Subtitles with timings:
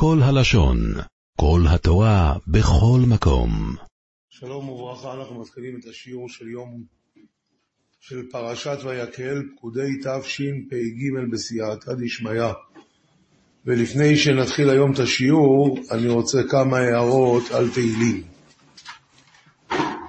[0.00, 0.78] כל הלשון,
[1.36, 3.50] כל התורה, בכל מקום.
[4.30, 6.82] שלום וברכה, אנחנו מתחילים את השיעור של יום
[8.00, 12.42] של פרשת ויקהל, פקודי תשפ"ג בסייעתא דשמיא.
[13.66, 18.22] ולפני שנתחיל היום את השיעור, אני רוצה כמה הערות על תהילים.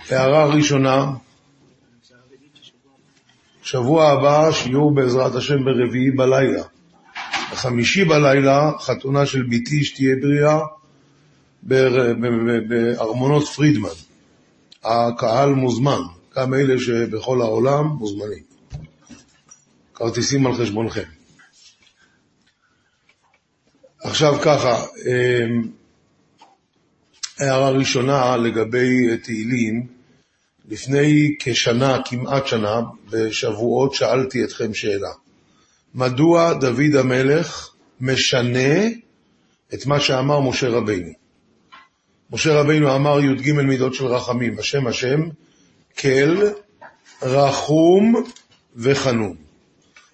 [0.10, 1.12] הערה ראשונה,
[3.64, 6.79] שבוע הבא שיעור בעזרת השם ברביעי בלילה.
[7.52, 10.60] בחמישי בלילה חתונה של בתי שתהיה בריאה
[12.68, 13.90] בארמונות פרידמן.
[14.84, 16.02] הקהל מוזמן,
[16.36, 18.44] גם אלה שבכל העולם מוזמנים.
[19.94, 21.04] כרטיסים על חשבונכם.
[24.04, 25.72] עכשיו ככה, אמ,
[27.40, 29.88] הערה ראשונה לגבי תהילים,
[30.70, 35.12] לפני כשנה, כמעט שנה, בשבועות שאלתי אתכם שאלה.
[35.96, 37.70] מדוע דוד המלך
[38.02, 38.88] משנה
[39.74, 41.12] את מה שאמר משה רבינו?
[42.32, 45.22] משה רבינו אמר י"ג מידות של רחמים, השם השם,
[46.00, 46.38] כל,
[47.22, 48.24] רחום
[48.76, 49.36] וחנון.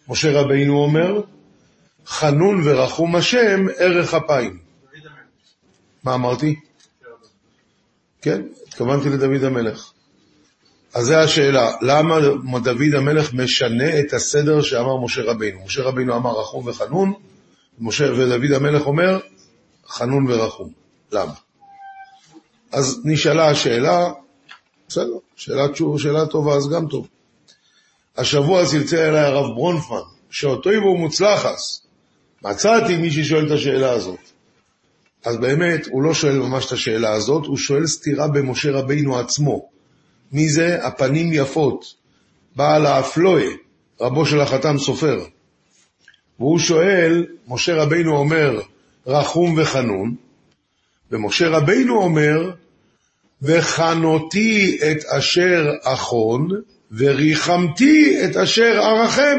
[0.08, 1.22] משה רבינו אומר,
[2.06, 4.58] חנון ורחום השם, ערך אפיים.
[6.04, 6.56] מה אמרתי?
[8.22, 9.92] כן, התכוונתי לדוד המלך.
[10.96, 12.20] אז זו השאלה, למה
[12.60, 15.60] דוד המלך משנה את הסדר שאמר משה רבינו?
[15.66, 17.14] משה רבינו אמר רחום וחנון,
[17.80, 19.20] משה, ודוד המלך אומר
[19.88, 20.72] חנון ורחום.
[21.12, 21.34] למה?
[22.72, 24.12] אז נשאלה השאלה,
[24.88, 27.08] בסדר, שאלה, שאלה טובה, אז גם טוב.
[28.18, 29.98] השבוע צלצל אליי הרב ברונפמן,
[30.30, 31.82] שאותו יבוא מוצלחס.
[32.42, 34.20] מצאתי מי ששואל את השאלה הזאת.
[35.26, 39.75] אז באמת, הוא לא שואל ממש את השאלה הזאת, הוא שואל סתירה במשה רבינו עצמו.
[40.36, 40.86] מי זה?
[40.86, 41.94] הפנים יפות,
[42.56, 43.48] בעל האפלואה,
[44.02, 45.26] רבו של החתם סופר.
[46.40, 48.62] והוא שואל, משה רבינו אומר,
[49.08, 50.16] רחום וחנון,
[51.12, 52.52] ומשה רבינו אומר,
[53.42, 56.50] וחנותי את אשר אחון,
[56.92, 59.38] וריחמתי את אשר ארחם.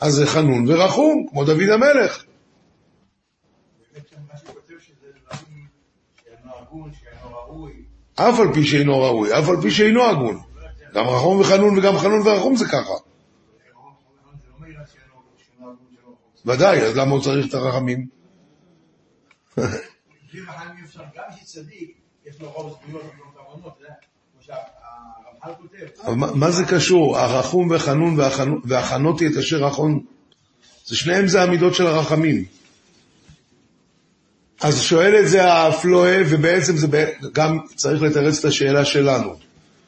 [0.00, 2.24] אז זה חנון ורחום, כמו דוד המלך.
[8.14, 10.40] אף על פי שאינו ראוי, אף על פי שאינו הגון.
[10.94, 12.92] גם רחום וחנון וגם חנון ורחום זה ככה.
[16.46, 18.06] ודאי, אז למה הוא צריך את הרחמים?
[26.34, 27.18] מה זה קשור?
[27.18, 28.16] הרחום וחנון
[28.64, 30.04] והחנותי את אשר רחום,
[30.84, 32.44] זה שניהם זה המידות של הרחמים.
[34.60, 36.86] אז שואל את זה האפלואה, ובעצם זה
[37.32, 39.34] גם צריך לתרץ את השאלה שלנו.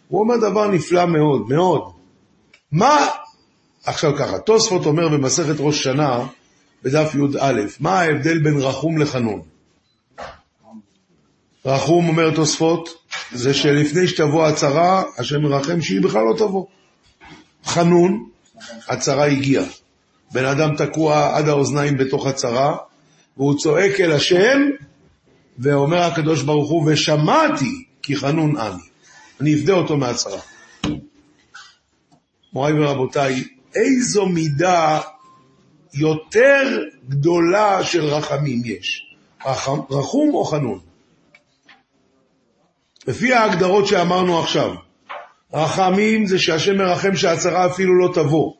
[0.08, 1.82] הוא אומר דבר נפלא מאוד, מאוד.
[2.72, 3.06] מה,
[3.84, 6.26] עכשיו ככה, תוספות אומר במסכת ראש שנה,
[6.82, 9.40] בדף י"א, מה ההבדל בין רחום לחנון?
[11.66, 12.88] רחום, אומר תוספות,
[13.32, 16.66] זה שלפני שתבוא הצרה, השם מרחם שהיא בכלל לא תבוא.
[17.64, 18.28] חנון,
[18.88, 19.64] הצרה הגיעה.
[20.32, 22.76] בן אדם תקוע עד האוזניים בתוך הצרה,
[23.36, 24.62] והוא צועק אל השם,
[25.58, 28.82] ואומר הקדוש ברוך הוא, ושמעתי כי חנון אני.
[29.40, 30.40] אני אפדה אותו מהצרה.
[32.52, 35.00] מוריי ורבותיי, איזו מידה
[35.94, 39.14] יותר גדולה של רחמים יש?
[39.90, 40.78] רחום או חנון?
[43.06, 44.74] לפי ההגדרות שאמרנו עכשיו,
[45.52, 48.52] רחמים זה שהשם מרחם שהצרה אפילו לא תבוא.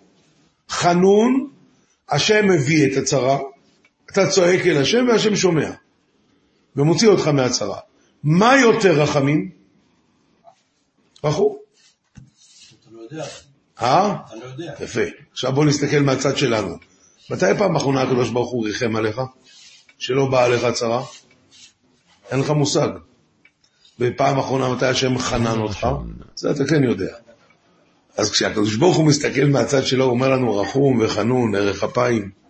[0.71, 1.51] חנון,
[2.11, 3.39] השם מביא את הצרה,
[4.19, 5.71] אתה צועק אל השם והשם שומע,
[6.77, 7.79] ומוציא אותך מהצרה.
[8.23, 9.51] מה יותר רחמים?
[11.25, 11.57] רחום.
[12.81, 13.25] אתה לא יודע.
[13.83, 14.17] אה?
[14.27, 14.75] אתה לא יודע.
[14.81, 15.01] יפה.
[15.33, 16.77] עכשיו בוא נסתכל מהצד שלנו.
[17.31, 19.21] מתי פעם אחרונה הקדוש ברוך הוא ריחם עליך?
[19.99, 21.03] שלא באה עליך צרה?
[22.31, 22.89] אין לך מושג.
[24.01, 25.87] ופעם אחרונה מתי השם חנן אותך?
[26.35, 27.15] זה אתה כן יודע.
[28.17, 32.46] אז כשהקדוש ברוך הוא מסתכל מהצד שלו, הוא אומר לנו רחום וחנון, ערך אפיים.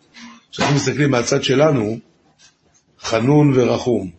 [0.57, 1.99] כשאנחנו מסתכלים מהצד שלנו,
[3.01, 4.11] חנון ורחום.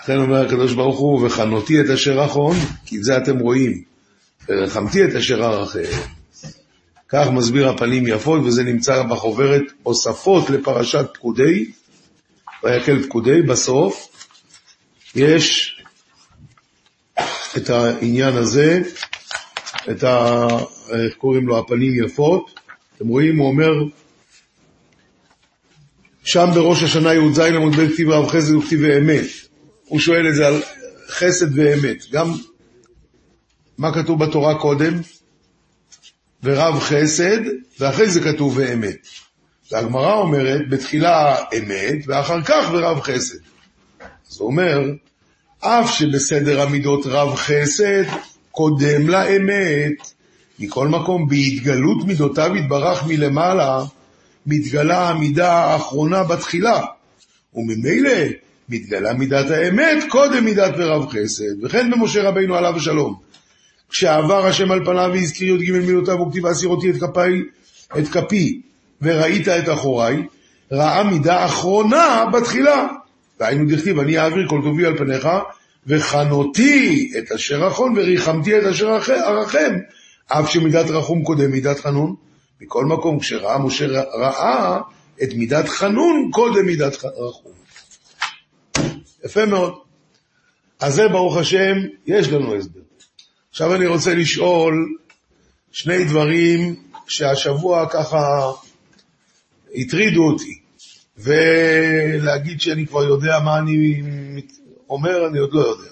[0.00, 2.56] לכן אומר הקדוש ברוך הוא, וחנותי את אשר רחון,
[2.86, 3.82] כי את זה אתם רואים,
[4.48, 5.78] ורחמתי את אשר ארחם.
[7.08, 11.70] כך מסביר הפנים יפות, וזה נמצא בחוברת הוספות לפרשת פקודי,
[12.64, 14.08] ויקל פקודי, בסוף
[15.14, 15.76] יש
[17.56, 18.82] את העניין הזה,
[19.90, 20.46] את ה...
[20.90, 21.58] איך קוראים לו?
[21.58, 22.60] הפנים יפות.
[22.96, 23.72] אתם רואים, הוא אומר,
[26.24, 29.26] שם בראש השנה י"ז עמוד ב' כתיב רב חסד וכתיב אמת.
[29.88, 30.62] הוא שואל את זה על
[31.08, 32.10] חסד ואמת.
[32.12, 32.32] גם
[33.78, 35.00] מה כתוב בתורה קודם?
[36.42, 37.38] ורב חסד,
[37.80, 39.06] ואחרי זה כתוב ואמת.
[39.72, 43.38] והגמרא אומרת, בתחילה אמת, ואחר כך ורב חסד.
[44.38, 44.80] הוא אומר,
[45.60, 48.04] אף שבסדר המידות רב חסד
[48.50, 50.12] קודם לאמת,
[50.58, 53.84] מכל מקום, בהתגלות מידותיו יתברך מלמעלה,
[54.46, 56.80] מתגלה המידה האחרונה בתחילה,
[57.54, 58.10] וממילא
[58.68, 63.14] מתגלה מידת האמת קודם מידת ורב חסד, וכן במשה רבינו עליו השלום.
[63.90, 67.42] כשעבר השם על פניו והזכיר י"ג מילותיו וכתיב אסירותי את כפי,
[67.98, 68.60] את כפי
[69.02, 70.22] וראית את אחוריי,
[70.72, 72.86] ראה מידה אחרונה בתחילה.
[73.40, 75.28] והיינו דכתיב, אני אעביר כל טובי על פניך,
[75.86, 79.74] וחנותי את אשר אחון וריחמתי את אשר ארחם.
[80.28, 82.14] אף שמידת רחום קודם מידת חנון.
[82.60, 84.80] מכל מקום, כשראה משה ראה
[85.22, 87.52] את מידת חנון קודם מידת רחום.
[89.24, 89.74] יפה מאוד.
[90.80, 92.80] אז זה ברוך השם, יש לנו הסבר.
[93.50, 94.96] עכשיו אני רוצה לשאול
[95.72, 96.76] שני דברים
[97.08, 98.50] שהשבוע ככה
[99.74, 100.58] הטרידו אותי,
[101.18, 104.02] ולהגיד שאני כבר יודע מה אני
[104.90, 105.90] אומר, אני עוד לא יודע.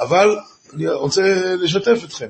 [0.00, 0.36] אבל
[0.74, 2.28] אני רוצה לשתף אתכם.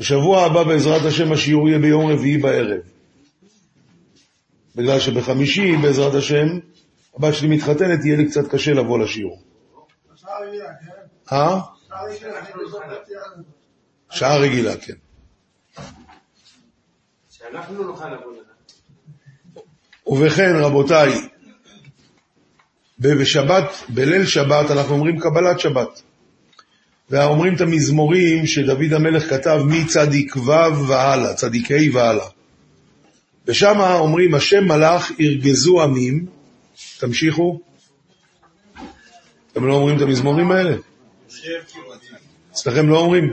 [0.00, 2.80] בשבוע הבא בעזרת השם השיעור יהיה ביום רביעי בערב.
[4.76, 6.46] בגלל שבחמישי בעזרת השם
[7.16, 9.42] הבת שלי מתחתנת, יהיה לי קצת קשה לבוא לשיעור.
[11.32, 11.60] אה?
[14.10, 14.94] שעה רגילה, כן.
[17.30, 18.32] שאנחנו נוכל לבוא
[20.06, 21.28] ובכן, רבותיי,
[22.98, 26.02] בשבת, בליל שבת, אנחנו אומרים קבלת שבת.
[27.10, 32.26] ואומרים את המזמורים שדוד המלך כתב מצדיק ו' והלאה, צדיקי והלאה.
[33.46, 36.26] ושם אומרים, השם מלאך ירגזו עמים,
[36.98, 37.60] תמשיכו.
[39.52, 40.76] אתם לא אומרים את המזמורים האלה?
[42.52, 43.32] אצלכם לא אומרים?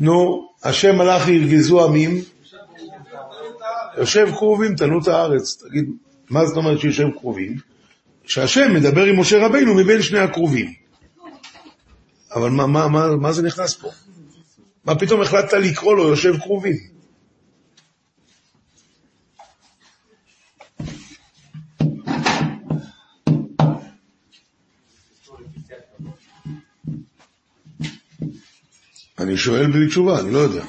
[0.00, 2.22] נו, השם מלאך ירגזו עמים,
[3.98, 5.62] יושב קרובים תנו את הארץ.
[5.62, 5.90] תגיד,
[6.30, 7.56] מה זאת אומרת שיושב קרובים?
[8.28, 10.72] שהשם מדבר עם משה רבינו מבין שני הקרובים.
[12.34, 13.88] אבל מה, מה, מה, מה זה נכנס פה?
[14.84, 16.76] מה פתאום החלטת לקרוא לו יושב קרובים?
[29.18, 30.64] אני שואל בלי תשובה, אני לא יודע.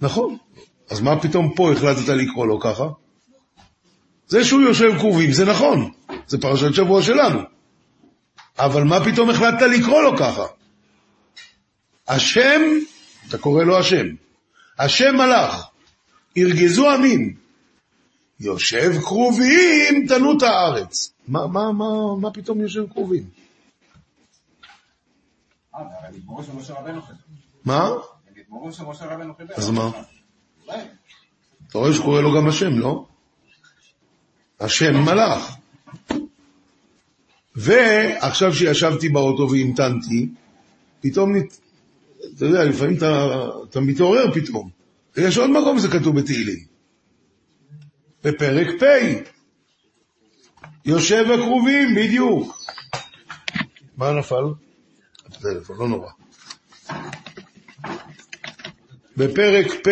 [0.00, 0.36] נכון,
[0.90, 3.01] אז מה פתאום פה החלטת לקרוא לו ככה?
[4.32, 5.90] זה שהוא יושב כרובים, זה נכון,
[6.26, 7.40] זה פרשת שבוע שלנו.
[8.58, 10.46] אבל מה פתאום החלטת לקרוא לו ככה?
[12.08, 12.60] השם,
[13.28, 14.06] אתה קורא לו השם,
[14.78, 15.68] השם מלאך,
[16.36, 17.36] ירגזו עמים,
[18.40, 21.12] יושב כרובים, תנות הארץ.
[21.28, 23.24] מה, מה, מה, מה פתאום יושב כרובים?
[27.64, 27.90] מה?
[29.56, 29.90] אז מה?
[31.68, 33.06] אתה רואה שקורא לו גם השם, לא?
[34.62, 35.56] השם מלאך.
[37.56, 40.28] ועכשיו שישבתי באוטו והמתנתי,
[41.00, 41.32] פתאום,
[42.36, 43.26] אתה יודע, לפעמים אתה,
[43.70, 44.70] אתה מתעורר פתאום.
[45.16, 46.64] ויש עוד מקום שזה כתוב בתהילים.
[48.24, 48.84] בפרק פ',
[50.84, 52.58] יושב הכרובים, בדיוק.
[53.96, 54.44] מה נפל?
[55.26, 56.10] הטלפון, לא נורא.
[59.16, 59.88] בפרק פ',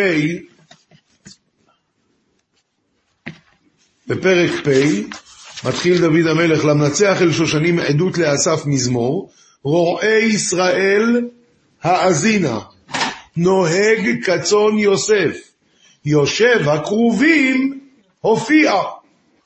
[4.11, 4.69] בפרק פ',
[5.67, 9.31] מתחיל דוד המלך, למנצח אל שושנים עדות לאסף מזמור,
[9.63, 11.29] רועי ישראל
[11.81, 12.59] האזינה,
[13.37, 15.37] נוהג כצאן יוסף,
[16.05, 17.79] יושב הכרובים
[18.21, 18.73] הופיע.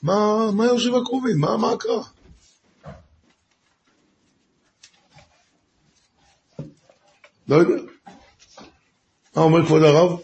[0.04, 1.40] מה, מה יושב הכרובים?
[1.40, 2.02] מה, מה הקרא?
[7.48, 7.82] לא יודע.
[9.36, 10.20] מה אומר כבוד הרב?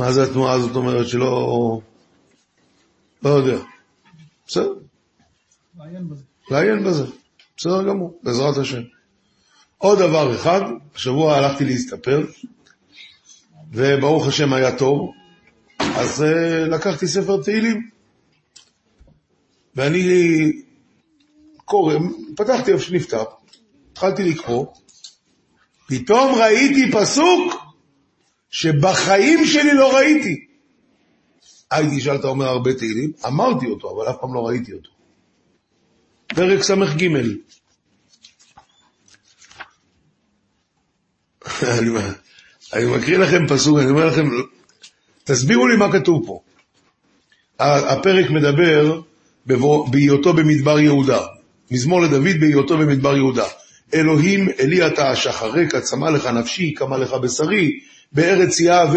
[0.00, 1.80] מה זה התנועה הזאת אומרת שלא...
[3.22, 3.58] לא יודע.
[4.46, 4.74] בסדר.
[6.50, 7.04] לעיין בזה.
[7.56, 8.80] בסדר גמור, בעזרת השם.
[9.78, 10.60] עוד דבר אחד,
[10.94, 12.26] השבוע הלכתי להסתפר,
[13.72, 15.12] וברוך השם היה טוב,
[15.78, 17.88] אז uh, לקחתי ספר תהילים.
[19.76, 20.02] ואני
[21.64, 21.94] קורא,
[22.36, 23.24] פתחתי איפה שנפתח,
[23.92, 24.66] התחלתי לקרוא,
[25.88, 27.59] פתאום ראיתי פסוק
[28.50, 30.46] שבחיים שלי לא ראיתי.
[31.70, 34.90] הייתי שאלת אומר הרבה תהילים, אמרתי אותו, אבל אף פעם לא ראיתי אותו.
[36.26, 37.08] פרק ס"ג.
[42.72, 44.28] אני מקריא לכם פסוק, אני אומר לכם,
[45.24, 46.40] תסבירו לי מה כתוב פה.
[47.58, 49.00] הפרק מדבר
[49.90, 51.20] בהיותו במדבר יהודה.
[51.70, 53.46] מזמור לדוד בהיותו במדבר יהודה.
[53.94, 57.80] אלוהים אלי אתה שחרק, עצמה לך נפשי, קמה לך בשרי,
[58.12, 58.96] בארץ יה ו...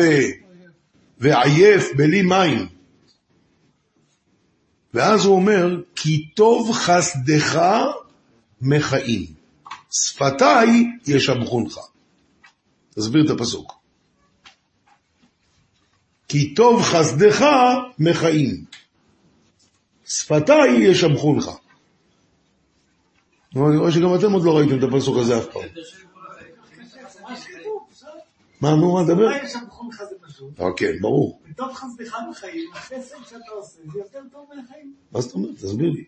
[1.20, 2.68] ועייף בלי מים.
[4.94, 7.62] ואז הוא אומר, כי טוב חסדך
[8.62, 9.26] מחיים,
[9.92, 10.70] שפתיי
[11.08, 11.80] ישבחונך.
[12.96, 13.74] תסביר את הפסוק.
[16.28, 17.46] כי טוב חסדך
[18.00, 18.66] מחיים,
[20.06, 21.50] שפתיי ישבחונך.
[23.56, 25.62] אני רואה שגם אתם עוד לא ראיתם את הפסוק הזה אף פעם.
[28.64, 29.30] מה, נו, מה נדבר?
[30.78, 31.42] כן, ברור.
[31.56, 34.96] טוב חסדך בחיים, החסד שאתה עושה, זה יותר טוב מהחיים.
[35.12, 35.56] מה זאת אומרת?
[35.56, 36.06] תסביר לי.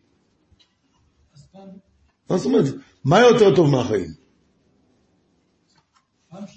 [2.29, 2.73] מה זאת אומרת?
[3.05, 4.09] מה יותר טוב מהחיים?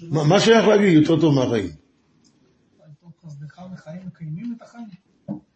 [0.03, 1.71] מה שייך להגיד יותר טוב מהחיים?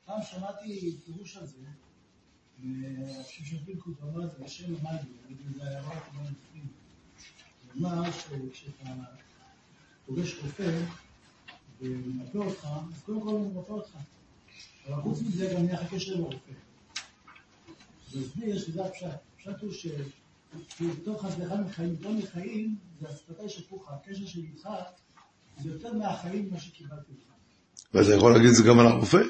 [0.06, 1.58] פעם שמעתי פירוש על זה,
[2.60, 5.08] ואני חושב שבילקוט אמר את זה בשם המאגי,
[5.56, 6.68] זה היה רק מה לפנים.
[7.74, 8.84] הוא אמר שכשאתה
[10.06, 10.72] פוגש רופא
[11.82, 13.92] ומרפא אותך, אז קודם כל הוא מרפא אותך.
[14.88, 16.16] אבל חוץ מזה גם נהיה לך קשר.
[16.16, 16.34] הוא
[18.22, 19.08] הסביר שזה הפשט.
[19.36, 19.88] הפשט הוא ש...
[21.04, 24.70] טוב חסדך מחיים, לא מחיים, זה השפתיים שפוך, הקשר שלי איתך,
[25.64, 27.34] זה יותר מהחיים ממה שקיבלתי ממך.
[27.94, 29.22] ואתה יכול להגיד את זה גם על הרופא?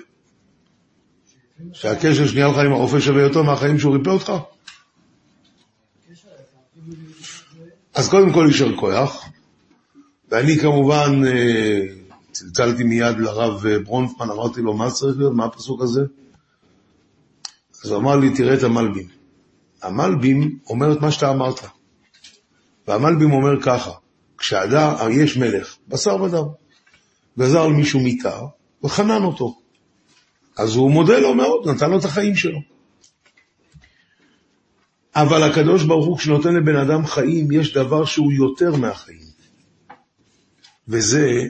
[1.73, 4.31] שהקשר שנהיה לך עם הרופא שווה יותר מהחיים שהוא ריפא אותך?
[7.93, 9.29] אז קודם כל יישר כוח,
[10.33, 11.79] ואני כמובן אה,
[12.31, 16.01] צלצלתי מיד לרב אה, ברונפמן, אמרתי לו, מה צריך להיות, מה הפסוק הזה?
[17.83, 19.07] אז הוא אמר לי, תראה את המלבים.
[19.81, 21.59] המלבים אומר את מה שאתה אמרת.
[22.87, 23.91] והמלבים אומר ככה,
[24.37, 26.45] כשאדם, יש מלך, בשר ודם,
[27.39, 28.39] גזר על מישהו מיתה
[28.83, 29.55] וחנן אותו.
[30.57, 32.59] אז הוא מודה לו מאוד, נתן לו את החיים שלו.
[35.15, 39.22] אבל הקדוש ברוך הוא, כשנותן לבן אדם חיים, יש דבר שהוא יותר מהחיים.
[40.87, 41.41] וזה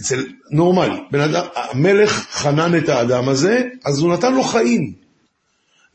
[0.00, 0.96] אצל נורמלי.
[1.10, 4.92] בן אדם, המלך חנן את האדם הזה, אז הוא נתן לו חיים.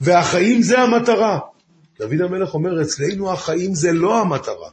[0.01, 1.39] והחיים זה המטרה.
[1.99, 4.69] דוד המלך אומר, אצלנו החיים זה לא המטרה.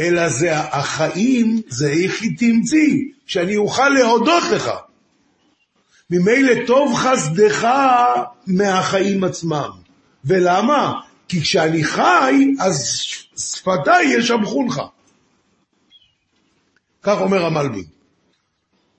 [0.00, 2.94] אלא זה החיים, זה איך היא תמציא,
[3.26, 4.70] שאני אוכל להודות לך.
[6.10, 7.68] ממילא טוב חסדך
[8.46, 9.70] מהחיים עצמם.
[10.24, 11.00] ולמה?
[11.28, 13.00] כי כשאני חי, אז
[13.36, 14.80] שפתיי ישבחו לך.
[17.04, 17.84] כך אומר המלבין.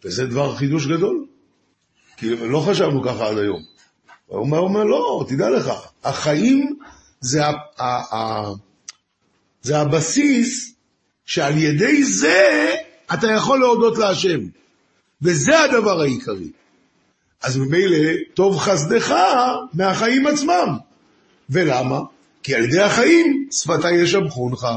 [0.04, 1.26] וזה דבר חידוש גדול,
[2.18, 3.62] כי לא חשבנו ככה עד היום.
[4.26, 5.72] הוא אומר, אומר לא, תדע לך,
[6.04, 6.80] החיים
[7.22, 8.52] זה, ה, ה, ה,
[9.62, 10.74] זה הבסיס
[11.26, 12.76] שעל ידי זה
[13.14, 14.40] אתה יכול להודות להשם.
[15.22, 16.52] וזה הדבר העיקרי.
[17.44, 19.16] אז ממילא, טוב חסדך
[19.74, 20.78] מהחיים עצמם.
[21.50, 22.00] ולמה?
[22.44, 24.68] כי על ידי החיים שפתי ישבחונך.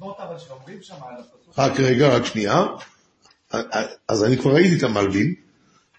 [0.00, 1.58] וורט אבל שאומרים שם על הפסוק.
[1.58, 2.66] רק רגע, רק שנייה.
[4.08, 5.34] אז אני כבר ראיתי את המלווים,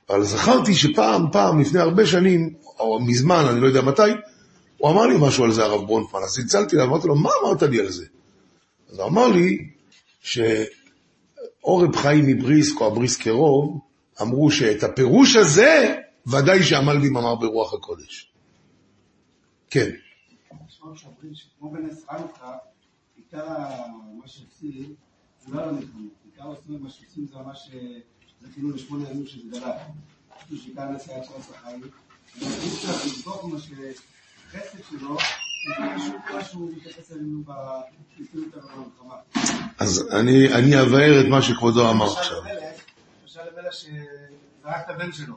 [0.09, 4.11] אבל זכרתי שפעם, פעם, לפני הרבה שנים, או מזמן, אני לא יודע מתי,
[4.77, 7.63] הוא אמר לי משהו על זה, הרב ברונפמן, אז צלצלתי אליו, אמרתי לו, מה אמרת
[7.63, 8.05] לי על זה?
[8.89, 9.69] אז הוא אמר לי
[10.21, 13.79] שאורב חיים מבריסק, או הבריסק קרוב,
[14.21, 15.95] אמרו שאת הפירוש הזה,
[16.27, 18.31] ודאי שהמלבים אמר ברוח הקודש.
[19.69, 19.89] כן.
[20.49, 22.53] עכשיו שאומרים שכמו בנס חנוכה,
[23.17, 23.47] עיקר
[24.21, 24.95] מה שעושים,
[25.45, 27.69] זה לא על המלחמות, עיקר עושים מה שעושים זה ממש,
[28.41, 29.71] זה כאילו לשמונה ימים שזה גדל.
[30.47, 31.81] כאילו שעיקר נס היה שלוש החיים,
[32.39, 35.17] ואי אפשר לבדוק מה שחסד שלו,
[38.75, 39.15] במלחמה.
[39.79, 42.37] אז אני, אבאר את מה שכבודו אמר עכשיו.
[43.21, 45.35] למשל למלך שזרק את הבן שלו,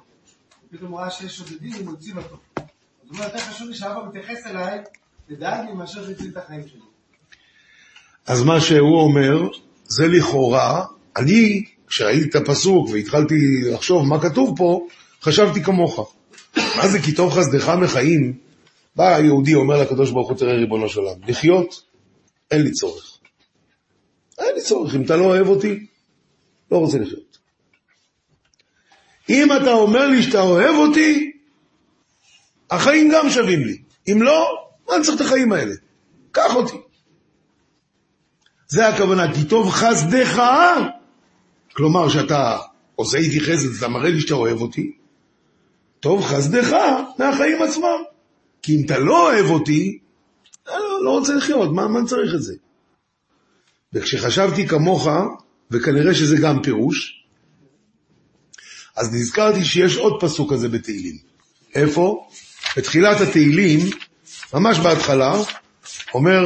[0.69, 2.37] ופתאום ראה שיש שודדים, הוא הציל אותו.
[2.57, 2.63] אז
[3.03, 4.79] הוא אומר, יותר חשוב לי שאבא מתייחס אליי,
[5.29, 6.81] ודאג לי מאשר שהוא הציל את החיים שלי.
[8.27, 9.49] אז מה שהוא אומר,
[9.85, 10.85] זה לכאורה,
[11.17, 13.35] אני, כשראיתי את הפסוק והתחלתי
[13.73, 14.87] לחשוב מה כתוב פה,
[15.23, 16.15] חשבתי כמוך.
[16.57, 18.39] מה זה כי טוב חסדך מחיים?
[18.97, 21.83] בא היהודי, אומר לקדוש ברוך הוא, תראה ריבונו של עולם, לחיות,
[22.51, 23.19] אין לי צורך.
[24.39, 25.87] אין לי צורך, אם אתה לא אוהב אותי,
[26.73, 27.39] לא רוצה לחיות.
[29.29, 31.33] אם אתה אומר לי שאתה אוהב אותי,
[32.71, 33.79] החיים גם שווים לי.
[34.13, 34.49] אם לא,
[34.89, 35.75] מה אני צריך את החיים האלה?
[36.33, 36.77] קח אותי.
[38.71, 40.43] זה הכוונה, כי טוב חסדך,
[41.73, 42.59] כלומר שאתה
[42.97, 44.93] עושה איתי חסד, אתה מראה לי שאתה אוהב אותי,
[46.01, 46.77] טוב חסדך
[47.19, 48.03] מהחיים עצמם.
[48.63, 49.99] כי אם אתה לא אוהב אותי,
[50.69, 52.55] אני לא, לא רוצה לחיות, מה, מה אני צריך את זה?
[53.93, 55.09] וכשחשבתי כמוך,
[55.71, 57.25] וכנראה שזה גם פירוש,
[58.97, 61.17] אז נזכרתי שיש עוד פסוק כזה בתהילים.
[61.75, 62.27] איפה?
[62.77, 63.81] בתחילת התהילים
[64.55, 65.33] ממש בהתחלה,
[66.15, 66.41] אומר,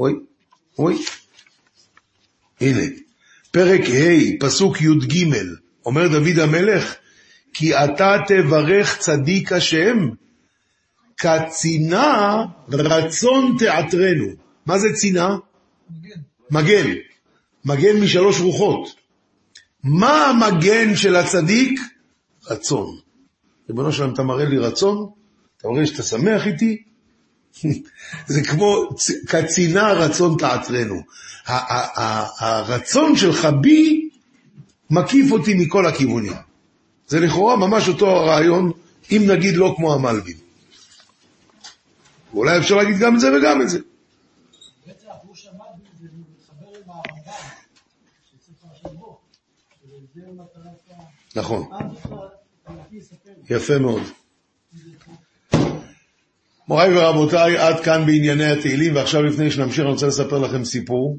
[0.00, 0.12] אוי,
[0.78, 1.04] אוי,
[2.60, 2.82] הנה,
[3.50, 5.24] פרק ה', פסוק י"ג,
[5.86, 6.94] אומר דוד המלך,
[7.52, 10.08] כי אתה תברך צדיק השם,
[11.16, 14.26] כצינה רצון תעטרנו.
[14.66, 15.36] מה זה צינה?
[16.50, 16.94] מגן.
[17.64, 18.00] מגן.
[18.00, 18.88] משלוש רוחות.
[19.82, 21.80] מה המגן של הצדיק?
[22.50, 22.96] רצון.
[23.68, 25.10] ריבונו שלם, אתה מראה לי רצון?
[25.56, 26.82] אתה מראה שאתה שמח איתי?
[28.26, 28.88] זה כמו
[29.28, 30.36] כצינה רצון
[31.46, 34.08] ה- הרצון שלך בי
[34.90, 36.32] מקיף אותי מכל הכיוונים.
[37.06, 38.72] זה לכאורה ממש אותו הרעיון,
[39.12, 40.36] אם נגיד לא כמו המלבים.
[42.34, 43.78] ואולי אפשר להגיד גם את זה וגם את זה.
[44.86, 45.58] בעצם הפירוש שעמד
[46.00, 47.32] זה מתחבר עם הרמב"ם,
[48.30, 49.14] של ספר השבוע.
[49.84, 51.02] וזה מטרת ה...
[51.36, 52.18] נכון, מה בכלל,
[52.68, 53.30] אלוקי יספר.
[53.50, 54.02] יפה מאוד.
[56.68, 61.18] מוריי ורבותיי, עד כאן בענייני התהילים, ועכשיו לפני שנמשיך אני רוצה לספר לכם סיפור.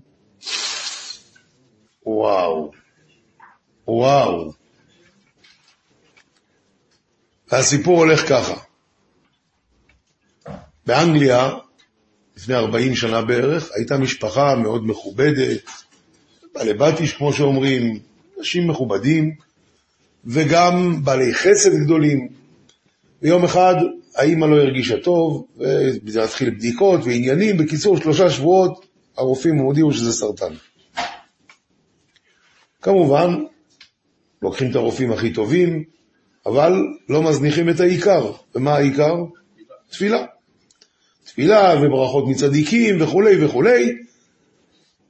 [2.05, 2.71] וואו,
[3.87, 4.51] וואו.
[7.51, 8.55] והסיפור הולך ככה.
[10.85, 11.49] באנגליה,
[12.37, 15.61] לפני 40 שנה בערך, הייתה משפחה מאוד מכובדת,
[16.55, 17.99] בעלי בתיש כמו שאומרים,
[18.39, 19.35] אנשים מכובדים,
[20.25, 22.27] וגם בעלי חסד גדולים.
[23.21, 23.75] ויום אחד
[24.15, 25.47] האימא לא הרגישה טוב,
[26.05, 27.57] וזה התחיל בדיקות ועניינים.
[27.57, 28.85] בקיצור, שלושה שבועות
[29.17, 30.53] הרופאים הודיעו שזה סרטן.
[32.81, 33.43] כמובן,
[34.41, 35.83] לוקחים את הרופאים הכי טובים,
[36.45, 36.73] אבל
[37.09, 38.31] לא מזניחים את העיקר.
[38.55, 39.15] ומה העיקר?
[39.89, 40.25] תפילה.
[41.25, 43.97] תפילה וברכות מצדיקים וכולי וכולי,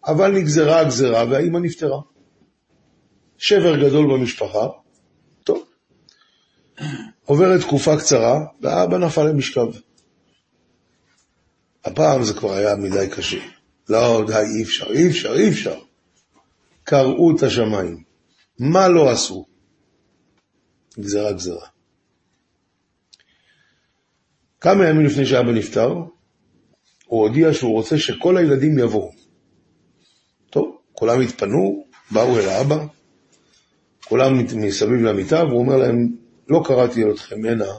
[0.08, 2.02] אבל נגזרה הגזרה והאימא נפטרה.
[3.38, 4.68] שבר גדול במשפחה,
[5.44, 5.64] טוב.
[7.26, 9.68] עוברת תקופה קצרה, והאבא נפל למשכב.
[11.86, 13.40] הפעם זה כבר היה מדי קשה.
[13.90, 15.80] לא, די, אי אפשר, אי אפשר, אי אפשר.
[16.84, 18.04] קרעו את השמיים.
[18.60, 19.46] מה לא עשו?
[21.00, 21.68] גזרה גזרה.
[24.62, 25.94] כמה ימים לפני שאבא נפטר,
[27.06, 29.12] הוא הודיע שהוא רוצה שכל הילדים יבואו.
[30.50, 32.86] טוב, כולם התפנו, באו אל האבא,
[34.06, 36.16] כולם מסביב למיטה, והוא אומר להם,
[36.50, 37.74] לא קראתי אתכם הנה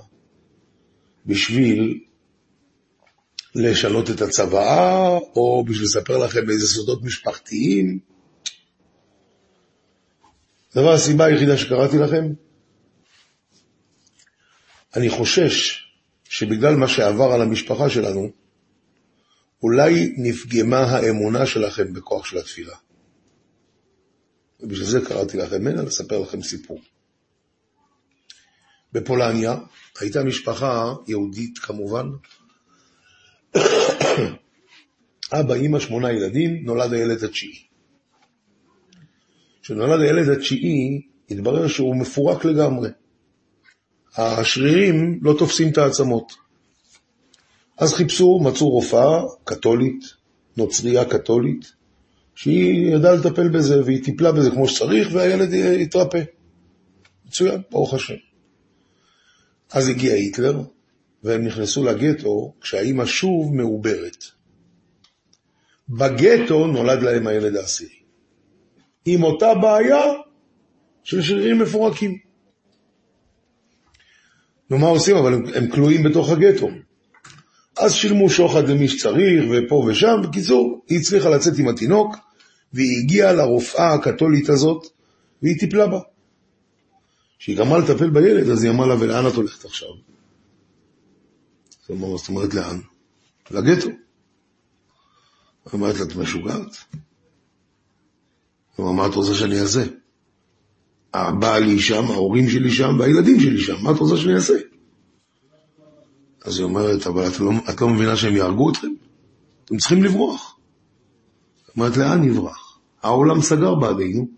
[1.27, 2.01] בשביל
[3.55, 7.99] לשנות את הצוואה, או בשביל לספר לכם איזה סודות משפחתיים.
[10.75, 12.33] דבר הסיבה היחידה שקראתי לכם,
[14.97, 15.83] אני חושש
[16.25, 18.31] שבגלל מה שעבר על המשפחה שלנו,
[19.63, 22.77] אולי נפגמה האמונה שלכם בכוח של התפילה.
[24.61, 26.81] ובשביל זה קראתי לכם הנה לספר לכם סיפור.
[28.97, 29.57] בפולניה
[30.01, 32.09] הייתה משפחה יהודית כמובן,
[35.33, 37.67] אבא, אימא, שמונה ילדים, נולד הילד התשיעי.
[39.63, 42.89] כשנולד הילד התשיעי, התברר שהוא מפורק לגמרי.
[44.17, 46.33] השרירים לא תופסים את העצמות.
[47.79, 50.05] אז חיפשו, מצאו רופאה קתולית,
[50.57, 51.73] נוצרייה קתולית,
[52.35, 56.23] שהיא ידעה לטפל בזה, והיא טיפלה בזה כמו שצריך, והילד יתרפא.
[57.27, 58.26] מצוין, ברוך השם.
[59.73, 60.63] אז הגיע היטלר,
[61.23, 64.25] והם נכנסו לגטו כשהאימא שוב מעוברת.
[65.89, 67.97] בגטו נולד להם הילד העשירי.
[69.05, 70.03] עם אותה בעיה
[71.03, 72.19] של שרירים מפורקים.
[74.71, 75.17] נו, מה עושים?
[75.17, 76.69] אבל הם, הם כלואים בתוך הגטו.
[77.79, 80.17] אז שילמו שוחד למי שצריך, ופה ושם.
[80.23, 82.17] בקיצור, היא הצליחה לצאת עם התינוק,
[82.73, 84.87] והיא הגיעה לרופאה הקתולית הזאת,
[85.43, 85.99] והיא טיפלה בה.
[87.39, 89.89] כשהיא גמרה לטפל בילד, אז היא אמרה לה, ולאן את הולכת עכשיו?
[89.89, 89.95] אז
[91.89, 92.81] היא זאת אומרת לאן?
[93.51, 93.89] לגטו.
[93.89, 93.97] היא
[95.73, 96.77] אומרת לה, את משוגעת?
[98.79, 99.85] היא אמרה, מה את רוצה שאני אעשה?
[101.15, 104.55] הבעלי שם, ההורים שלי שם, והילדים שלי שם, מה את רוצה שאני אעשה?
[106.45, 108.89] אז היא אומרת, אבל את לא, את לא מבינה שהם יהרגו אתכם?
[109.65, 110.59] אתם צריכים לברוח.
[111.67, 112.79] היא אומרת, לאן נברח?
[113.03, 114.29] העולם סגר בעדינו.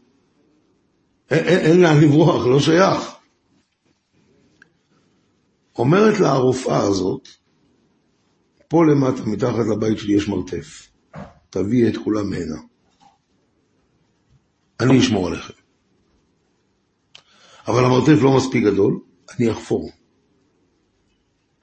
[1.31, 3.15] אין, אין, לאן לברוח, לא שייך.
[5.79, 7.29] אומרת לה הרופאה הזאת,
[8.69, 10.91] פה למטה, מתחת לבית שלי יש מרתף.
[11.51, 12.61] תביאי את כולם הנה.
[14.81, 15.55] אני אשמור עליכם.
[17.69, 19.91] אבל המרתף לא מספיק גדול, אני אחפור.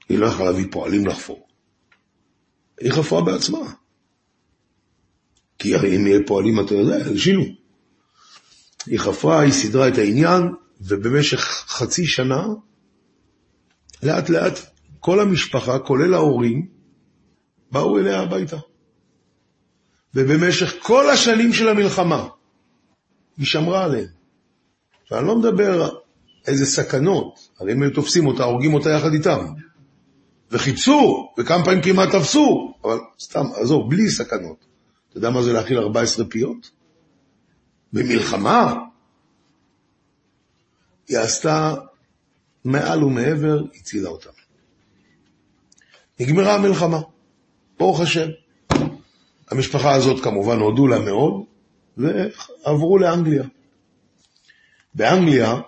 [0.08, 1.46] היא לא יכולה להביא פועלים לחפור.
[2.80, 3.72] היא חפרה בעצמה.
[5.58, 7.65] כי אם יהיה פועלים, אתה יודע, הלשינו.
[8.86, 10.42] היא חפרה, היא סידרה את העניין,
[10.80, 12.46] ובמשך חצי שנה,
[14.02, 14.58] לאט לאט
[15.00, 16.66] כל המשפחה, כולל ההורים,
[17.72, 18.56] באו אליה הביתה.
[20.14, 22.28] ובמשך כל השנים של המלחמה,
[23.38, 24.08] היא שמרה עליהם.
[25.10, 25.88] ואני לא מדבר
[26.46, 29.46] איזה סכנות, הרי אם היו תופסים אותה, הורגים אותה יחד איתם.
[30.50, 34.66] וחיפשו, וכמה פעמים כמעט תפסו, אבל סתם, עזוב, בלי סכנות.
[35.08, 36.70] אתה יודע מה זה להאכיל 14 פיות?
[37.92, 38.74] במלחמה?
[41.08, 41.74] היא עשתה
[42.64, 44.30] מעל ומעבר, הצילה אותם.
[46.20, 47.00] נגמרה המלחמה,
[47.78, 48.28] ברוך השם.
[49.50, 51.44] המשפחה הזאת כמובן הודו לה מאוד,
[51.96, 53.44] ועברו לאנגליה.
[54.94, 55.60] באנגליה,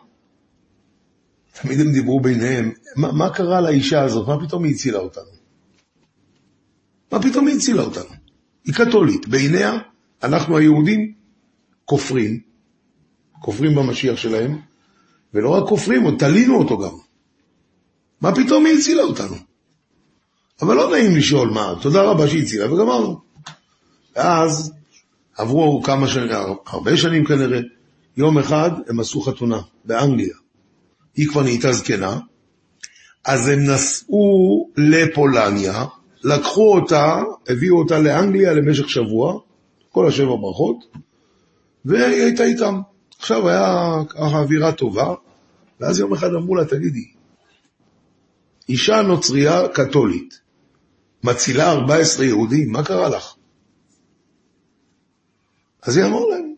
[1.52, 4.28] תמיד הם דיברו ביניהם, מה, מה קרה לאישה הזאת?
[4.28, 5.30] מה פתאום היא הצילה אותנו?
[7.12, 8.14] מה פתאום היא הצילה אותנו?
[8.64, 9.28] היא קתולית.
[9.28, 9.72] בעיניה,
[10.22, 11.17] אנחנו היהודים
[11.88, 12.40] כופרים,
[13.40, 14.58] כופרים במשיח שלהם,
[15.34, 16.96] ולא רק כופרים, עוד תלינו אותו גם.
[18.20, 19.34] מה פתאום היא הצילה אותנו?
[20.62, 23.20] אבל לא נעים לשאול מה, תודה רבה שהיא הצילה, וגמרנו.
[24.16, 24.72] ואז
[25.36, 26.28] עברו כמה שנים,
[26.66, 27.60] הרבה שנים כנראה,
[28.16, 30.36] יום אחד הם עשו חתונה באנגליה.
[31.16, 32.18] היא כבר נהייתה זקנה,
[33.24, 35.84] אז הם נסעו לפולניה,
[36.24, 39.40] לקחו אותה, הביאו אותה לאנגליה למשך שבוע,
[39.88, 41.07] כל השבע ברכות,
[41.88, 42.80] והיא הייתה איתם.
[43.18, 45.14] עכשיו היה ככה אווירה טובה,
[45.80, 47.12] ואז יום אחד אמרו לה, תגידי,
[48.68, 50.40] אישה נוצרייה קתולית,
[51.24, 53.34] מצילה 14 יהודים, מה קרה לך?
[55.82, 56.54] אז היא אמרה להם,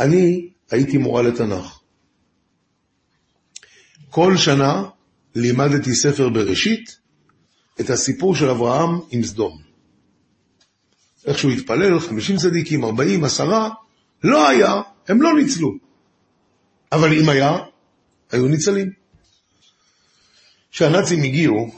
[0.00, 1.80] אני הייתי מורה לתנ"ך.
[4.10, 4.84] כל שנה
[5.34, 6.98] לימדתי ספר בראשית
[7.80, 9.62] את הסיפור של אברהם עם סדום.
[11.26, 13.68] איך שהוא התפלל, 50 צדיקים, 40, 10,
[14.24, 14.74] לא היה,
[15.08, 15.72] הם לא ניצלו.
[16.92, 17.56] אבל אם היה,
[18.30, 18.90] היו ניצלים.
[20.70, 21.70] כשהנאצים הגיעו,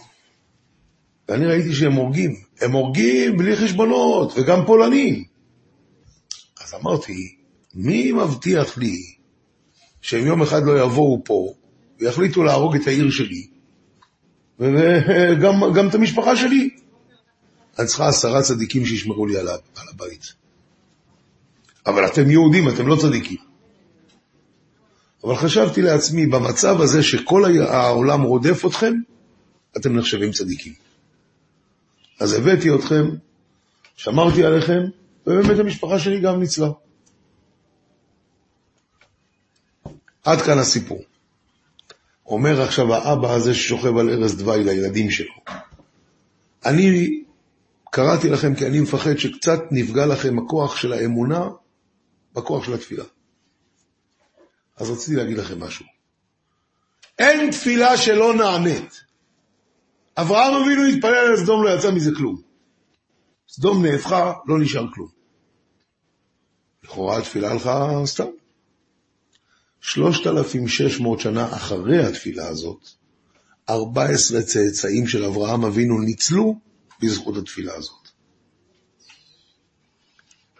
[1.28, 5.24] ואני ראיתי שהם הורגים, הם הורגים בלי חשבונות, וגם פולנים.
[6.60, 7.36] אז אמרתי,
[7.74, 9.14] מי מבטיח לי
[10.02, 11.54] שהם יום אחד לא יבואו פה
[11.98, 13.46] ויחליטו להרוג את העיר שלי,
[14.58, 16.70] וגם את המשפחה שלי?
[17.78, 19.48] אני צריכה עשרה צדיקים שישמרו לי על
[19.90, 20.37] הבית.
[21.88, 23.36] אבל אתם יהודים, אתם לא צדיקים.
[25.24, 28.94] אבל חשבתי לעצמי, במצב הזה שכל העולם רודף אתכם,
[29.76, 30.72] אתם נחשבים צדיקים.
[32.20, 33.04] אז הבאתי אתכם,
[33.96, 34.80] שמרתי עליכם,
[35.26, 36.68] ובאמת המשפחה שלי גם ניצלה.
[40.24, 41.02] עד כאן הסיפור.
[42.26, 45.34] אומר עכשיו האבא הזה ששוכב על ערש דווי לילדים שלו,
[46.66, 47.22] אני
[47.90, 51.48] קראתי לכם כי אני מפחד שקצת נפגע לכם הכוח של האמונה
[52.38, 53.04] בכוח של התפילה.
[54.76, 55.86] אז רציתי להגיד לכם משהו.
[57.18, 59.04] אין תפילה שלא נענית.
[60.16, 62.42] אברהם אבינו התפלל על סדום, לא יצא מזה כלום.
[63.48, 65.08] סדום נהפכה, לא נשאר כלום.
[66.84, 68.28] לכאורה התפילה הלכה סתם.
[69.80, 72.88] 3,600 שנה אחרי התפילה הזאת,
[73.68, 76.60] 14 צאצאים של אברהם אבינו ניצלו
[77.02, 78.08] בזכות התפילה הזאת.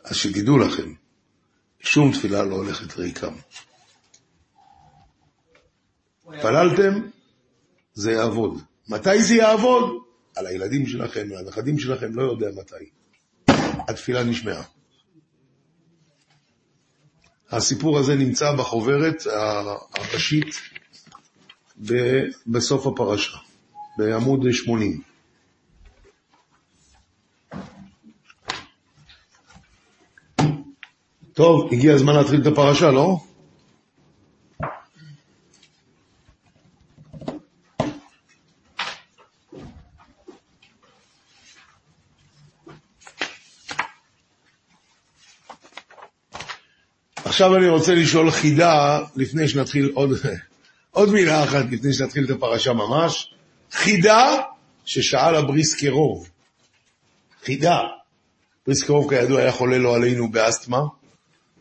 [0.05, 0.93] אז שתדעו לכם,
[1.91, 3.35] שום תפילה לא הולכת ריקם.
[6.29, 7.09] התפללתם,
[7.95, 8.63] זה יעבוד.
[8.89, 10.03] מתי זה יעבוד?
[10.37, 12.91] על הילדים שלכם, על הנכדים שלכם, לא יודע מתי.
[13.89, 14.63] התפילה נשמעה.
[17.51, 19.23] הסיפור הזה נמצא בחוברת
[19.95, 20.47] הראשית
[22.47, 23.37] בסוף הפרשה,
[23.99, 25.08] בעמוד 80.
[31.39, 33.17] טוב, הגיע הזמן להתחיל את הפרשה, לא?
[47.25, 50.11] עכשיו אני רוצה לשאול חידה לפני שנתחיל עוד,
[50.91, 53.35] עוד מילה אחת לפני שנתחיל את הפרשה ממש.
[53.73, 54.37] חידה
[54.85, 56.31] ששאל הבריסקרוב.
[57.45, 57.79] חידה.
[58.67, 60.98] בריסקרוב כידוע היה חולה לא עלינו באסתמה,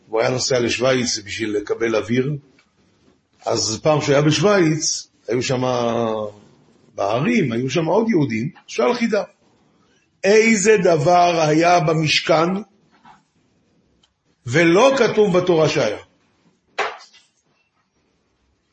[0.08, 2.32] והוא היה נוסע לשוויץ בשביל לקבל אוויר.
[3.46, 5.62] אז פעם שהיה בשוויץ, היו שם
[6.94, 9.22] בערים, היו שם עוד יהודים, שאל חידה.
[10.24, 12.48] איזה דבר היה במשכן
[14.46, 15.98] ולא כתוב בתורה שהיה.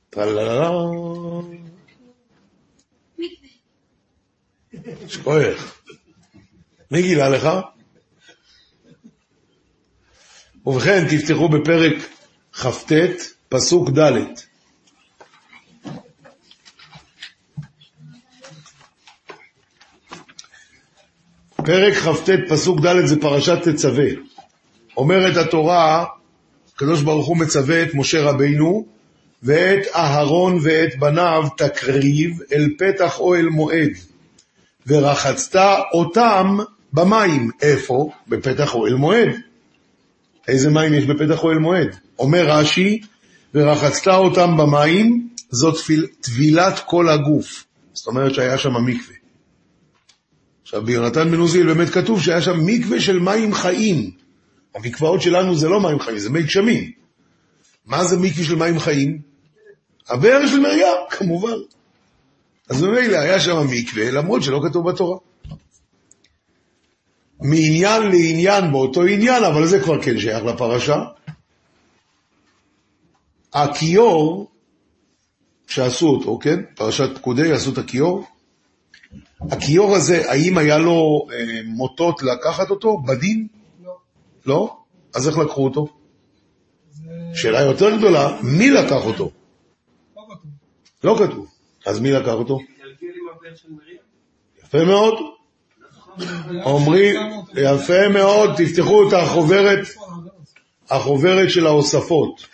[0.10, 0.70] טרללה.
[5.08, 5.82] שכוח.
[6.92, 7.50] מי גילה לך?
[10.66, 11.94] ובכן, תפתחו בפרק
[12.54, 12.92] כ"ט,
[13.50, 14.12] פסוק ד'.
[21.56, 24.08] פרק כ"ט, פסוק ד' זה פרשת תצווה.
[24.98, 26.06] אומרת התורה,
[26.76, 28.86] הקדוש ברוך הוא מצווה את משה רבינו
[29.44, 33.92] ואת אהרון ואת בניו תקריב אל פתח אוהל מועד,
[34.88, 35.60] ורחצת
[35.94, 36.58] אותם
[36.94, 37.52] במים.
[37.62, 38.12] איפה?
[38.28, 39.45] בפתח אוהל מועד.
[40.48, 41.96] איזה מים יש בפתח אוהל מועד?
[42.20, 43.02] אומר רש"י,
[43.54, 45.76] ורחצת אותם במים, זאת
[46.22, 47.66] טבילת כל הגוף.
[47.94, 49.16] זאת אומרת שהיה שם מקווה.
[50.64, 54.12] עכשיו, ביונתן בן עוזיאל באמת כתוב שהיה שם מקווה של מים חיים.
[54.76, 56.92] המקוואות שלנו זה לא מים חיים, זה מי גשמים.
[57.86, 59.22] מה זה מקווה של מים חיים?
[60.10, 61.58] הבאר של מרים, כמובן.
[62.70, 65.18] אז ממילא היה שם מקווה, למרות שלא כתוב בתורה.
[67.50, 71.04] מעניין לעניין באותו עניין, אבל זה כבר כן שייך לפרשה.
[73.54, 74.52] הכיור,
[75.68, 76.60] שעשו אותו, כן?
[76.76, 78.26] פרשת פקודי עשו את הכיור.
[79.52, 83.48] הכיור הזה, האם היה לו אה, מוטות לקחת אותו בדין?
[83.84, 83.98] לא.
[84.46, 84.78] לא?
[85.16, 85.88] אז איך לקחו אותו?
[86.92, 89.32] זה שאלה יותר גדולה, מי לקח אותו?
[90.16, 90.52] לא כתוב.
[91.04, 91.48] לא כתוב.
[91.86, 92.60] אז מי לקח אותו?
[94.64, 95.35] יפה מאוד.
[96.64, 97.16] אומרים,
[97.56, 99.88] יפה מאוד, תפתחו את החוברת,
[100.90, 102.46] החוברת של ההוספות.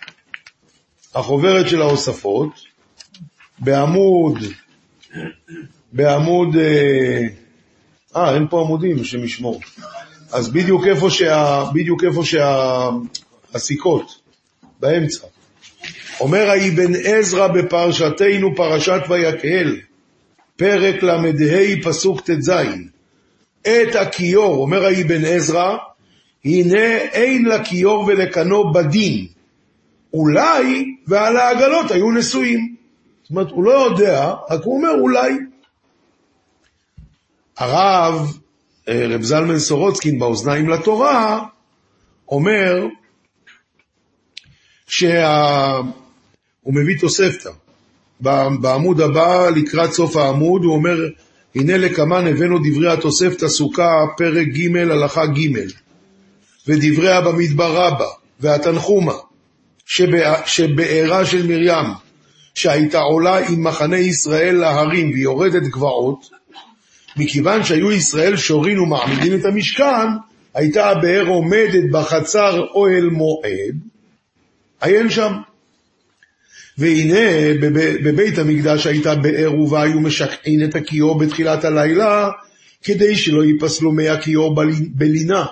[1.16, 2.50] החוברת של ההוספות,
[3.60, 4.38] בעמוד,
[5.92, 7.28] בעמוד, אה,
[8.16, 9.62] אה, אין פה עמודים, השם ישמור.
[10.32, 11.64] אז בדיוק איפה שה...
[11.74, 12.90] בדיוק איפה שה...
[13.54, 14.12] הסיכות,
[14.80, 15.28] באמצע.
[16.20, 19.78] אומר האבן עזרא בפרשתנו, פרשת ויקהל,
[20.56, 21.22] פרק ל"ה,
[21.84, 22.52] פסוק ט"ז.
[23.62, 25.78] את הכיור, אומר האבן עזרא,
[26.46, 29.28] הנה אין לכיור ולקנו בדין.
[30.14, 32.76] אולי ועל העגלות היו נשואים.
[33.24, 35.34] זאת אומרת, הוא לא יודע, רק הוא אומר אולי.
[37.58, 38.38] הרב,
[38.88, 41.46] אה, רב זלמן סורוצקין באוזניים לתורה,
[42.30, 42.88] אומר
[44.88, 45.80] שה...
[46.62, 47.50] הוא מביא תוספתא.
[48.62, 50.98] בעמוד הבא, לקראת סוף העמוד, הוא אומר,
[51.56, 55.58] הנה לקמן הבאנו דברי התוספתא סוכה, פרק ג', הלכה ג',
[56.68, 58.08] ודבריה במדבר רבה,
[58.40, 59.14] והתנחומה,
[59.86, 61.86] שבע- שבעירה של מרים,
[62.56, 66.30] שהייתה עולה עם מחנה ישראל להרים ויורדת גבעות,
[67.18, 70.08] מכיוון שהיו ישראל שורים ומעמידים את המשכן,
[70.54, 73.76] הייתה הבאר עומדת בחצר אוהל מועד,
[74.82, 75.34] עיין שם.
[76.82, 82.30] והנה בב- בבית המקדש הייתה באר ובה היו משקעין את הכיור בתחילת הלילה,
[82.84, 85.46] כדי שלא ייפסלו מי הכיור בלי- בלינה.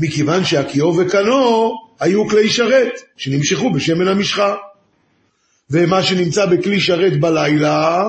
[0.00, 4.54] מכיוון שהכיור וקנו היו כלי שרת, שנמשכו בשמן המשחה.
[5.70, 8.04] ומה שנמצא בכלי שרת בלילה,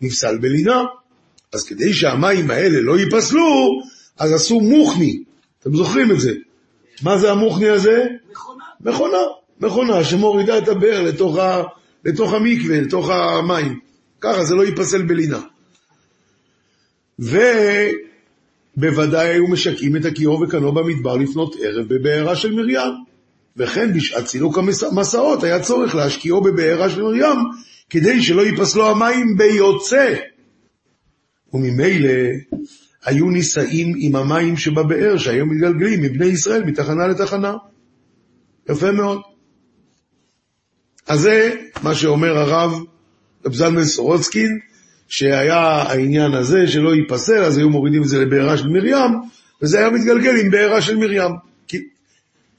[0.00, 0.82] נפסל בלינה.
[1.52, 3.68] אז כדי שהמים האלה לא ייפסלו,
[4.18, 5.22] אז עשו מוכני.
[5.60, 6.32] אתם זוכרים את זה?
[7.02, 8.04] מה זה המוכני הזה?
[8.32, 8.64] מכונה.
[8.80, 9.18] מכונה,
[9.62, 11.62] מכונה שמורידה את הבאר לתוך, ה,
[12.04, 13.78] לתוך המקווה, לתוך המים.
[14.20, 15.40] ככה זה לא ייפסל בלינה.
[18.78, 22.92] ובוודאי היו משקים את הכיור וקנו במדבר לפנות ערב בבארה של מרים.
[23.56, 27.38] וכן בשעת סילוק המסעות היה צורך להשקיעו בבארה של מרים
[27.90, 30.14] כדי שלא ייפסלו המים ביוצא.
[31.52, 32.08] וממילא
[33.04, 37.54] היו נישאים עם המים שבבאר שהיו מתגלגלים מבני ישראל מתחנה לתחנה.
[38.70, 39.31] יפה מאוד.
[41.08, 42.72] אז זה מה שאומר הרב
[43.44, 44.58] רב זלמן סורוצקין,
[45.08, 49.10] שהיה העניין הזה שלא ייפסל, אז היו מורידים את זה לבארה של מרים,
[49.62, 51.32] וזה היה מתגלגל עם בארה של מרים.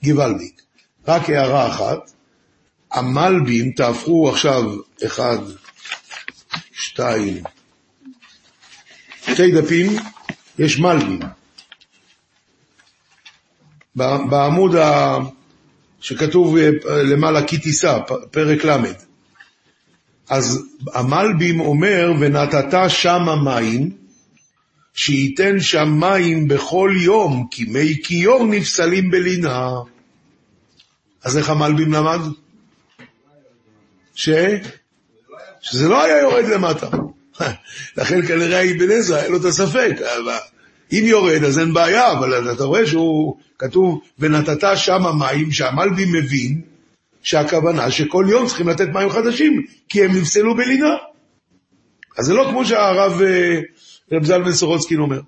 [0.04, 0.62] גוואלדיק.
[1.08, 2.12] רק הערה אחת,
[2.92, 4.64] המלבים, תהפכו עכשיו
[5.06, 5.38] אחד,
[6.72, 7.44] שתיים,
[9.22, 9.92] שתי דפים,
[10.60, 11.20] יש מלבים.
[13.96, 15.18] בעמוד ה...
[16.04, 16.70] שכתוב אה,
[17.04, 17.98] למעלה כי תישא,
[18.32, 18.78] פרק ל'.
[20.30, 23.92] אז המלבים אומר, ונתת שמה מים,
[24.94, 29.70] שייתן שם מים בכל יום, כי מי כיור נפסלים בלינה.
[31.24, 32.20] אז איך המלבים למד?
[34.16, 34.30] ש?
[35.62, 36.90] שזה לא היה יורד למטה.
[37.98, 39.96] לכן כנראה האבן עזרא היה לו את הספק.
[40.94, 46.62] אם יורד אז אין בעיה, אבל אתה רואה שהוא כתוב, ונתת שמה מים, שהמלבי מבין
[47.24, 50.94] שהכוונה שכל יום צריכים לתת מים חדשים, כי הם נפסלו בלינה.
[52.18, 53.60] אז זה לא כמו שהרב אה,
[54.12, 55.22] רב זלמן סורוצקין אומר.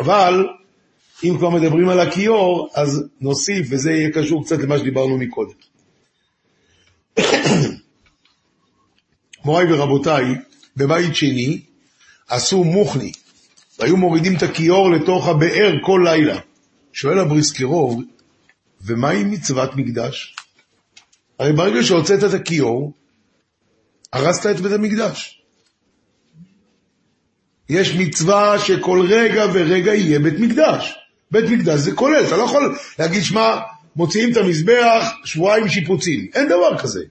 [0.00, 0.46] אבל
[1.24, 5.52] אם כבר מדברים על הכיור, אז נוסיף, וזה יהיה קשור קצת למה שדיברנו מקודם.
[9.44, 10.24] מוריי ורבותיי,
[10.76, 11.60] בבית שני
[12.28, 13.12] עשו מוכני.
[13.80, 16.38] והיו מורידים את הכיור לתוך הבאר כל לילה.
[16.92, 18.02] שואל הבריסקרוב,
[18.80, 20.36] ומהי מצוות מקדש?
[21.38, 22.92] הרי ברגע שהוצאת את הכיור,
[24.12, 25.42] הרסת את בית המקדש.
[27.68, 30.98] יש מצווה שכל רגע ורגע יהיה בית מקדש.
[31.30, 33.58] בית מקדש זה כולל, אתה לא יכול להגיד, שמע,
[33.96, 36.26] מוציאים את המזבח, שבועיים שיפוצים.
[36.34, 37.04] אין דבר כזה.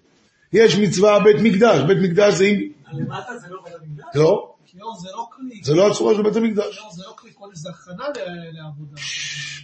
[0.53, 2.45] יש מצווה בית מקדש, בית מקדש זה...
[2.93, 4.05] למטה זה לא בית המקדש?
[4.15, 4.53] לא,
[4.99, 5.61] זה לא כלי.
[5.63, 6.77] זה לא הצורה של בית המקדש.
[6.77, 8.05] כיור זה לא כלי, כל זה הכנה
[8.51, 9.01] לעבודה.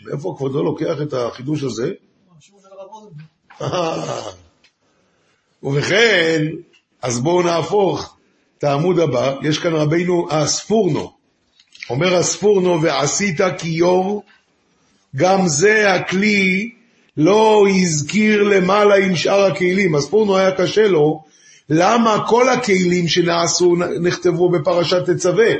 [0.04, 1.92] מאיפה כבודו לוקח את החידוש הזה?
[5.64, 6.42] ובכן,
[7.02, 8.18] אז בואו נהפוך
[8.58, 11.14] את העמוד הבא, יש כאן רבינו הספורנו,
[11.90, 14.24] אומר הספורנו ועשית כיור,
[15.16, 16.72] גם זה הכלי
[17.18, 21.24] לא הזכיר למעלה עם שאר הכלים, הספורנו היה קשה לו,
[21.70, 25.52] למה כל הכלים שנעשו נכתבו בפרשת תצווה,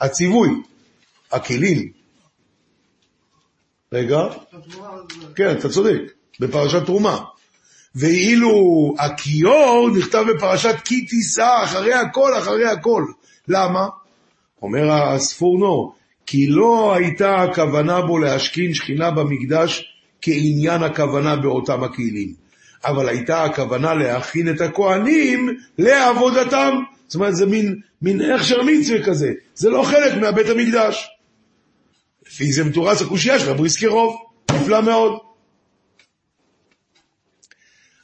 [0.00, 0.48] הציווי,
[1.32, 1.92] הכלים.
[3.92, 4.18] רגע,
[5.34, 6.00] כן, אתה צודק,
[6.40, 7.18] בפרשת תרומה.
[7.94, 13.04] ואילו הכיור נכתב בפרשת כי תישא, אחרי הכל, אחרי הכל.
[13.48, 13.88] למה?
[14.62, 15.92] אומר הספורנו,
[16.26, 19.84] כי לא הייתה הכוונה בו להשכין שכינה במקדש
[20.22, 22.34] כעניין הכוונה באותם הכלים,
[22.84, 26.74] אבל הייתה הכוונה להכין את הכהנים לעבודתם.
[27.06, 31.08] זאת אומרת, זה מין, מין הכשר מצווה כזה, זה לא חלק מהבית המקדש.
[32.26, 34.16] לפי זה מתורץ הקושייה של רבי סקירוב,
[34.52, 35.12] נפלא מאוד.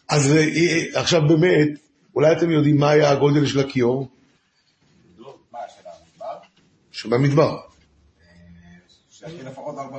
[0.08, 1.68] אז אה, אה, עכשיו באמת,
[2.14, 4.08] אולי אתם יודעים מה היה הגודל של הכיור?
[6.92, 7.56] של המדבר?
[9.30, 9.98] שבמדבר, ארבע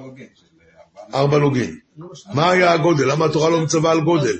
[1.14, 1.80] ארבע לוגים.
[2.34, 3.12] מה היה הגודל?
[3.12, 4.38] למה התורה לא מצווה על גודל?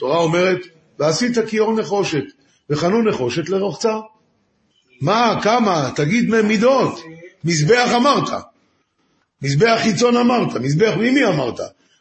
[0.00, 0.58] התורה אומרת,
[0.98, 2.24] ועשית כיור נחושת,
[2.70, 3.98] וחנו נחושת לרוחצה.
[5.00, 5.90] מה, כמה?
[5.96, 7.00] תגיד מידות.
[7.44, 8.44] מזבח אמרת.
[9.42, 10.56] מזבח חיצון אמרת.
[10.56, 11.60] מזבח מימי אמרת.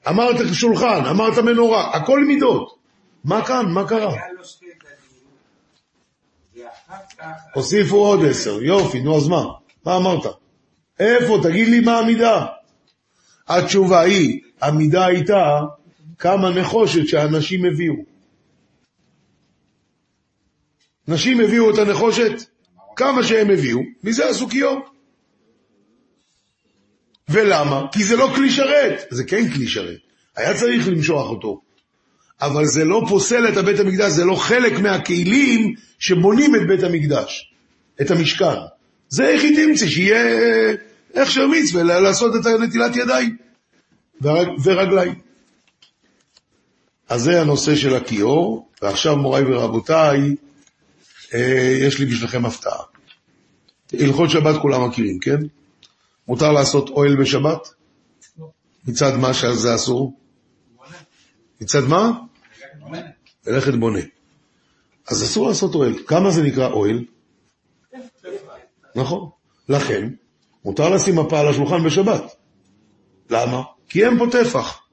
[0.09, 2.75] אמרת שולחן, אמרת מנורה, הכל מידות.
[3.23, 3.65] מה כאן?
[3.65, 4.15] מה קרה?
[7.53, 9.45] הוסיפו עוד עשר, יופי, נו אז מה?
[9.85, 10.25] מה אמרת?
[10.99, 11.39] איפה?
[11.43, 12.45] תגיד לי מה המידה.
[13.47, 15.59] התשובה היא, המידה הייתה
[16.19, 17.95] כמה נחושת שהאנשים הביאו.
[21.07, 22.31] נשים הביאו את הנחושת,
[22.95, 24.79] כמה שהם הביאו, מזה עשו כיור.
[27.29, 27.81] ולמה?
[27.91, 29.05] כי זה לא כלי שרת.
[29.09, 29.97] זה כן כלי שרת.
[30.35, 31.61] היה צריך למשוח אותו.
[32.41, 37.53] אבל זה לא פוסל את הבית המקדש, זה לא חלק מהכלים שבונים את בית המקדש,
[38.01, 38.59] את המשכן.
[39.09, 40.21] זה איך היא תמצא, שיהיה
[41.15, 43.37] הכשר מצווה, ל- לעשות את נטילת ידיים
[44.21, 45.28] ורג, ורגליים.
[47.09, 50.35] אז זה הנושא של הכיור, ועכשיו מוריי ורבותיי,
[51.33, 52.83] אה, יש לי בשבילכם הפתעה.
[53.93, 55.37] הלכות שבת כולם מכירים, כן?
[56.27, 57.69] מותר לעשות אוהל בשבת?
[58.87, 60.19] מצד מה שזה אסור?
[61.61, 62.11] מצד מה?
[63.47, 63.99] מלאכת בונה.
[65.07, 65.93] אז אסור לעשות אוהל.
[66.07, 67.05] כמה זה נקרא אוהל?
[68.95, 69.29] נכון.
[69.69, 70.09] לכן,
[70.65, 72.35] מותר לשים מפה על השולחן בשבת.
[73.29, 73.63] למה?
[73.89, 74.88] כי אין פה טפח.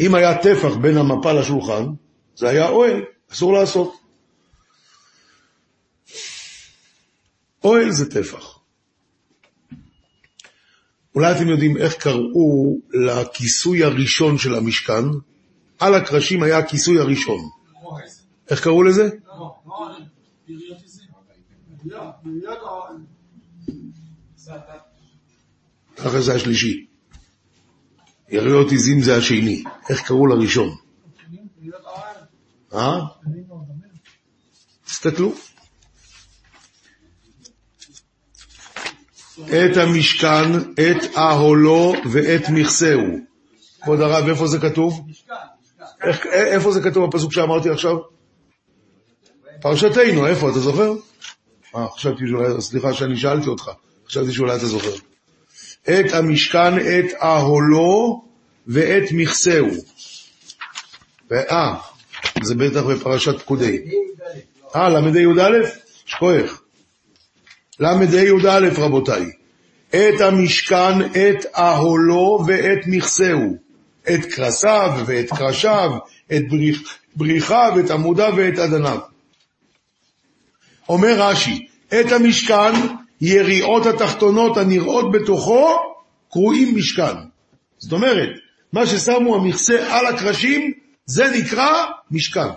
[0.00, 1.84] אם היה טפח בין המפה לשולחן,
[2.36, 4.00] זה היה אוהל, אסור לעשות.
[7.64, 8.58] אוהל זה טפח.
[11.14, 15.04] אולי אתם יודעים איך קראו לכיסוי הראשון של המשכן?
[15.78, 17.40] על הקרשים היה הכיסוי הראשון.
[18.50, 19.08] איך קראו לזה?
[25.96, 26.89] ככה זה השלישי.
[28.30, 29.64] יריות עזים זה השני.
[29.90, 30.76] איך קראו לראשון?
[32.74, 33.00] אה?
[34.84, 35.32] תסתכלו.
[39.46, 43.18] את המשכן, את אהלו ואת מכסהו.
[43.82, 45.06] כבוד הרב, איפה זה כתוב?
[46.02, 47.96] איך, איפה זה כתוב בפסוק שאמרתי עכשיו?
[49.60, 50.92] פרשתנו, איפה, אתה זוכר?
[51.76, 53.70] אה, חשבתי שאולי, סליחה שאני שאלתי אותך,
[54.06, 55.09] חשבתי שאולי אתה זוכר.
[55.84, 58.24] את המשכן, את אהלו
[58.66, 59.68] ואת מכסהו.
[61.32, 61.74] אה,
[62.42, 63.78] זה בטח בפרשת פקודי.
[64.76, 65.68] אה, ל"ה י"א?
[66.06, 66.62] שכוח.
[67.80, 69.24] ל"ה י"א, רבותיי.
[69.90, 73.56] את המשכן, את אהלו ואת מכסהו.
[74.02, 75.90] את קרסיו ואת קרשיו,
[76.32, 76.78] את בריח,
[77.16, 78.98] בריחיו, את עמודיו ואת אדניו.
[80.88, 82.72] אומר רש"י, את המשכן,
[83.20, 85.78] יריעות התחתונות הנראות בתוכו,
[86.30, 87.16] קרויים משכן.
[87.78, 88.28] זאת אומרת,
[88.72, 90.72] מה ששמו המכסה על הקרשים,
[91.06, 92.50] זה נקרא משכן.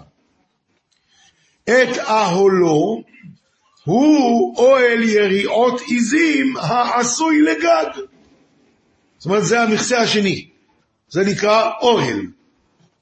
[1.63, 3.03] את אהלו,
[3.83, 7.85] הוא אוהל יריעות עיזים העשוי לגג.
[9.17, 10.49] זאת אומרת, זה המכסה השני.
[11.09, 12.21] זה נקרא אוהל.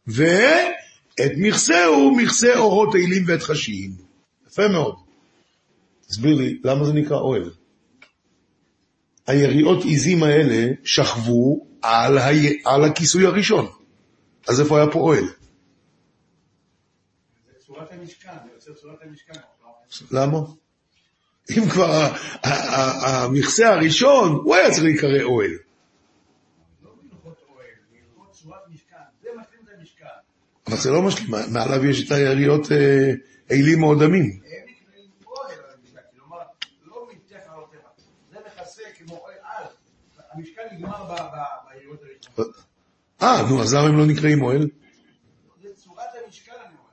[0.07, 3.91] ואת מכסהו מכסה אורות תהילים ואת חשיים.
[4.47, 4.95] יפה מאוד.
[6.11, 7.51] תסביר לי, למה זה נקרא אוהל?
[9.27, 12.29] היריעות עיזים האלה שכבו על, ה...
[12.65, 13.67] על הכיסוי הראשון.
[14.47, 15.23] אז איפה היה פה אוהל?
[15.23, 15.31] זה
[17.59, 19.39] צורת המשכן, זה יוצר צורת המשכן.
[20.11, 20.39] למה?
[21.57, 25.51] אם כבר המכסה הראשון, הוא היה צריך להיקרא אוהל.
[26.83, 26.91] לא.
[30.67, 33.11] אבל זה לא משלים, מעליו יש את היריעות אה,
[33.49, 34.07] עילים או דמים.
[34.07, 34.41] הם נקראים
[35.25, 36.37] אוהל על המשכן, כלומר,
[36.85, 37.89] לא מטפח לא טפח.
[38.31, 39.65] זה מכסה כמו אוהל על.
[40.99, 42.55] ביריעות הראשונות.
[43.21, 44.67] אה, נו, אז למה הם לא נקראים אוהל?
[45.61, 46.89] זה צורת המשכן, אני אומר.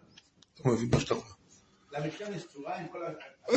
[0.61, 1.25] אתה מבין מה שאתה אומר.
[1.93, 3.09] למשכן יש צורה עם כל ה...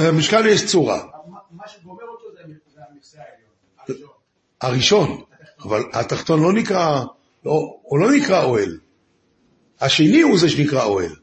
[0.08, 1.04] למשקל יש צורה.
[1.52, 3.52] מה- שגומר אותו זה המכסה העליון.
[4.62, 5.08] הראשון.
[5.08, 5.24] הראשון,
[5.64, 7.04] אבל התחתון לא נקרא,
[7.46, 8.80] לא, הוא לא נקרא אוהל.
[9.82, 11.16] השני הוא זה שנקרא אוהל.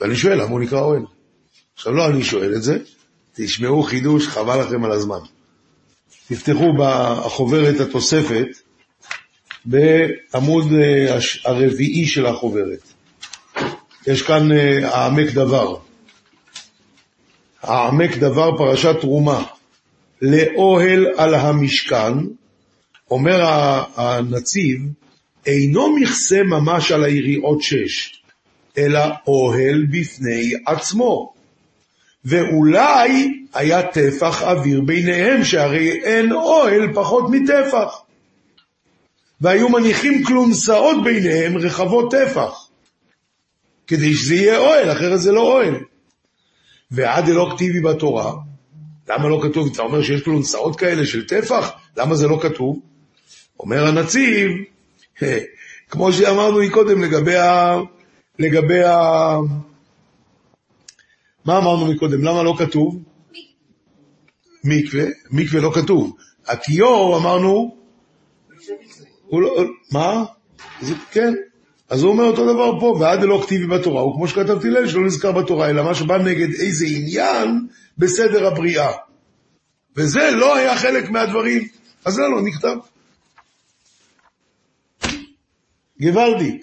[0.00, 1.02] ואני שואל, למה הוא נקרא אוהל?
[1.74, 2.78] עכשיו, לא אני שואל את זה,
[3.32, 5.18] תשמעו חידוש, חבל לכם על הזמן.
[6.30, 8.46] תפתחו בחוברת התוספת,
[9.64, 12.92] בעמוד אה, הרביעי של החוברת.
[14.06, 15.76] יש כאן אה, העמק דבר.
[17.62, 19.44] העמק דבר פרשת תרומה.
[20.22, 22.12] לאוהל על המשכן,
[23.10, 23.40] אומר
[23.96, 24.80] הנציב,
[25.46, 28.22] אינו מכסה ממש על היריעות שש,
[28.78, 31.39] אלא אוהל בפני עצמו.
[32.24, 38.00] ואולי היה טפח אוויר ביניהם, שהרי אין אוהל פחות מטפח.
[39.40, 42.68] והיו מניחים כלונסאות ביניהם רחבות טפח,
[43.86, 45.74] כדי שזה יהיה אוהל, אחרת זה לא אוהל.
[46.90, 48.34] ועד דלא כתיבי בתורה,
[49.08, 49.68] למה לא כתוב?
[49.72, 51.70] אתה אומר שיש כלונסאות כאלה של טפח?
[51.96, 52.80] למה זה לא כתוב?
[53.60, 54.50] אומר הנציב,
[55.90, 57.76] כמו שאמרנו מקודם לגבי ה...
[58.38, 59.36] לגבי ה...
[61.44, 62.24] מה אמרנו מקודם?
[62.24, 63.02] למה לא כתוב?
[64.64, 65.04] מקווה.
[65.30, 66.16] מקווה לא כתוב.
[66.46, 67.76] הכיור אמרנו,
[69.26, 70.24] הוא לא, מה?
[70.80, 71.34] זה, כן.
[71.88, 75.06] אז הוא אומר אותו דבר פה, ועד דלא כתיבי בתורה, הוא כמו שכתבתי להם, שלא
[75.06, 77.66] נזכר בתורה, אלא מה שבא נגד איזה עניין
[77.98, 78.90] בסדר הבריאה.
[79.96, 81.68] וזה לא היה חלק מהדברים,
[82.04, 82.76] אז זה לא נכתב.
[86.00, 86.58] גוואלדי,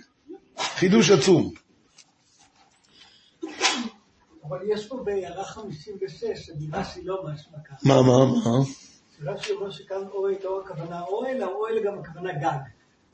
[0.59, 1.51] חידוש עצום.
[4.47, 7.87] אבל יש פה בהערה 56, הדירה שהיא לא משמע ככה.
[7.87, 8.65] מה, מה, מה?
[9.17, 12.59] שאלה שאומר שכאן אוהל לא הכוונה אוהל, האוהל גם הכוונה גג.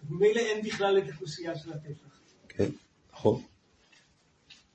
[0.09, 2.17] ממילא אין בכלל את הכוסייה של הטפח.
[2.49, 2.69] כן,
[3.13, 3.41] נכון.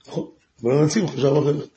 [0.06, 0.30] נכון.
[0.62, 1.68] אבל הנציב חשב אחרת.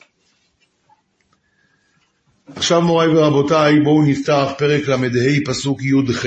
[2.56, 4.98] עכשיו מוריי ורבותיי, בואו נפתח פרק ל"ה
[5.46, 6.26] פסוק י"ח.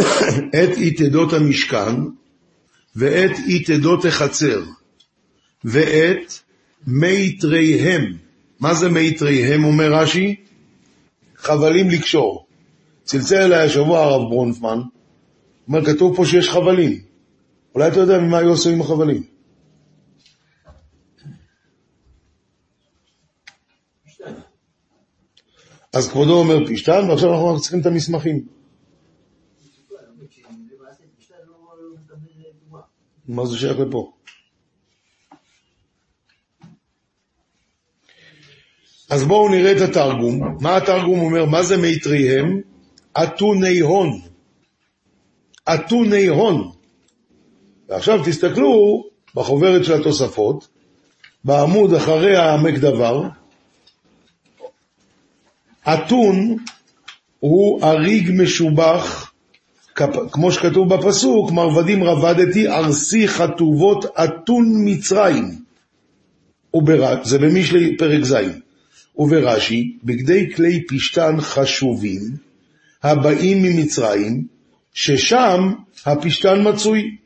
[0.62, 1.94] את יתדות המשכן
[2.96, 4.62] ואת יתדות החצר
[5.64, 6.32] ואת
[6.86, 8.16] מיתריהם.
[8.60, 10.36] מה זה מיתריהם, אומר רש"י?
[11.36, 12.46] חבלים לקשור.
[13.04, 14.78] צלצל אליי השבוע הרב ברונפמן,
[15.68, 17.00] אומר, כתוב פה שיש חבלים.
[17.74, 19.22] אולי אתה יודע ממה היו עושים עם החבלים.
[25.92, 28.55] אז כבודו אומר פשטן, ועכשיו אנחנו רק צריכים את המסמכים.
[33.28, 34.12] מה זה שייך לפה?
[39.10, 40.56] אז בואו נראה את התרגום.
[40.60, 41.44] מה התרגום אומר?
[41.44, 42.60] מה זה מיתריהם?
[43.22, 44.20] אתוני הון.
[45.74, 46.70] אתוני הון.
[47.88, 49.04] ועכשיו תסתכלו
[49.34, 50.68] בחוברת של התוספות,
[51.44, 53.22] בעמוד אחרי העמק דבר,
[55.84, 56.56] אתון
[57.40, 59.25] הוא אריג משובח,
[60.32, 65.44] כמו שכתוב בפסוק, מרבדים רבדתי, ארסי חטובות אתון מצרים.
[66.74, 67.24] ובר...
[67.24, 68.34] זה במשלי פרק ז'.
[69.18, 72.20] וברש"י, בגדי כלי פשתן חשובים,
[73.02, 74.46] הבאים ממצרים,
[74.94, 75.72] ששם
[76.06, 77.16] הפשתן מצוי.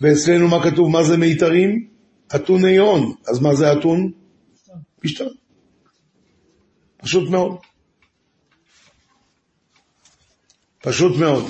[0.00, 0.90] ואצלנו מה כתוב?
[0.90, 1.86] מה זה מיתרים?
[2.34, 3.14] אתוני הון.
[3.28, 4.10] אז מה זה אתון?
[5.00, 5.24] פשתן.
[6.96, 7.56] פשוט מאוד.
[10.84, 11.44] פשוט מאוד.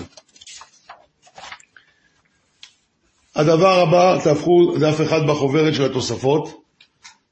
[3.36, 6.62] הדבר הבא, תהפכו דף אחד בחוברת של התוספות.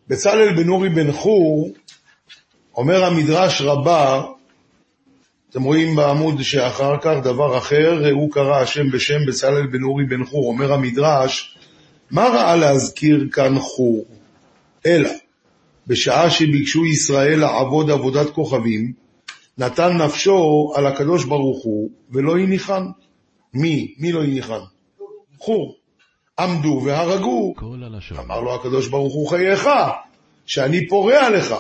[0.09, 1.70] בצלאל בן אורי בן חור,
[2.76, 4.22] אומר המדרש רבה,
[5.50, 10.24] אתם רואים בעמוד שאחר כך דבר אחר, הוא קרא השם בשם בצלאל בן אורי בן
[10.24, 11.59] חור, אומר המדרש,
[12.11, 14.05] מה ראה להזכיר כאן חור?
[14.86, 15.11] אלא,
[15.86, 19.01] בשעה שביקשו ישראל לעבוד עבודת כוכבים,
[19.59, 22.86] נתן נפשו על הקדוש ברוך הוא, ולא הניחן.
[23.55, 23.94] מי?
[23.98, 24.61] מי לא הניחן?
[25.38, 25.76] חור.
[26.38, 27.55] עמדו והרגו.
[28.18, 29.68] אמר לו הקדוש ברוך הוא חייך,
[30.46, 31.55] שאני פורע לך.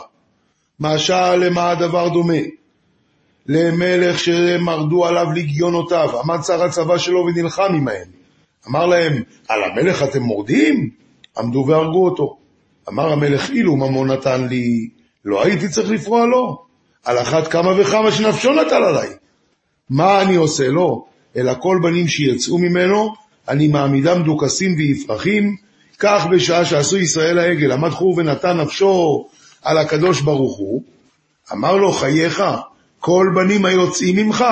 [0.80, 2.38] משל למה הדבר דומה?
[3.46, 8.08] למלך שמרדו עליו לגיונותיו, עמד שר הצבא שלו ונלחם עמהם.
[8.68, 10.90] אמר להם, על המלך אתם מורדים?
[11.38, 12.38] עמדו והרגו אותו.
[12.88, 14.88] אמר המלך, אילו ממון נתן לי,
[15.24, 16.71] לא הייתי צריך לפרוע לו.
[17.04, 19.08] על אחת כמה וכמה שנפשו נטל עליי.
[19.90, 21.06] מה אני עושה לו?
[21.36, 23.14] אלא כל בנים שיצאו ממנו,
[23.48, 25.56] אני מעמידם דוכסים ויפרחים,
[25.98, 29.26] כך בשעה שעשו ישראל העגל, עמד חור ונתן נפשו
[29.62, 30.82] על הקדוש ברוך הוא,
[31.52, 32.42] אמר לו, חייך,
[33.00, 34.44] כל בנים היוצאים ממך,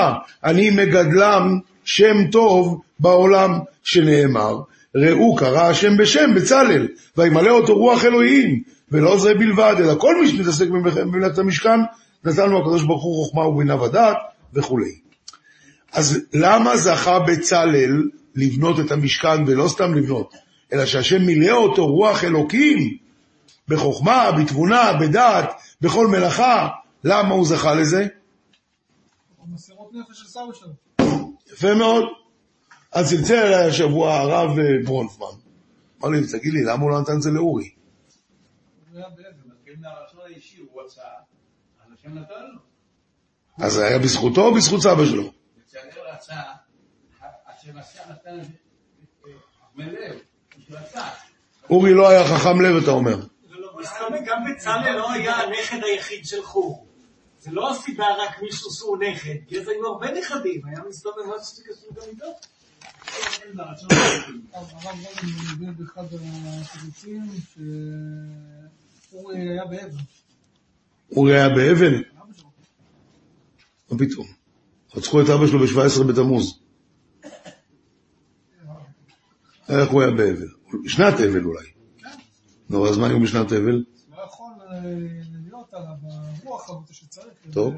[0.44, 4.60] אני מגדלם שם טוב בעולם, שנאמר,
[4.96, 10.28] ראו קרא השם בשם בצלאל, וימלא אותו רוח אלוהים, ולא זה בלבד, אלא כל מי
[10.28, 11.80] שמתעסק במלאכת המשכן,
[12.24, 14.16] נתן לו הקדוש ברוך הוא חוכמה ובינה ודעת
[14.52, 15.00] וכולי.
[15.92, 18.02] אז למה זכה בצלאל
[18.34, 20.34] לבנות את המשכן, ולא סתם לבנות,
[20.72, 22.96] אלא שהשם מילא אותו רוח אלוקים,
[23.68, 25.50] בחוכמה, בתבונה, בדעת,
[25.80, 26.68] בכל מלאכה,
[27.04, 28.06] למה הוא זכה לזה?
[29.52, 30.72] מסירות נפש של סבא שלו.
[31.52, 32.04] יפה מאוד.
[32.92, 35.26] אז צלצל אליי השבוע הרב אה, ברונפמן.
[36.00, 37.70] אמר לי, תגיד לי, למה הוא לא נתן את זה לאורי?
[38.90, 39.22] הוא היה באבל.
[39.46, 41.02] מתחיל מהרצון האישי, הוא רצה,
[43.58, 45.32] אז זה היה בזכותו או בזכות סבא שלו?
[51.70, 53.16] אורי לא היה חכם לב, אתה אומר.
[54.26, 56.86] גם בצלאל לא היה הנכד היחיד של חור.
[57.40, 61.56] זה לא הסיבה רק מישהו שהוא נכד, כי אז היו הרבה נכדים, היה מסתובב משהו
[61.56, 62.26] שקשור גם איתו.
[64.52, 66.04] הרב גולדמן מביא באחד
[66.60, 67.26] הקיבוצים
[69.10, 69.98] שאורי היה באבל.
[71.16, 72.02] אורי היה באבל?
[72.36, 72.50] שלו.
[73.90, 74.26] מה פתאום?
[74.96, 76.60] רצחו את אבא שלו ב-17 בתמוז.
[79.68, 80.48] איך הוא היה באבל?
[80.86, 81.66] שנת אבל אולי.
[82.70, 83.84] נו, אז מה היו בשנת אבל?
[84.10, 84.80] לא יכול אה,
[85.44, 85.96] להיות עליו
[86.44, 87.34] הרוח הזאת שצריך.
[87.52, 87.74] טוב.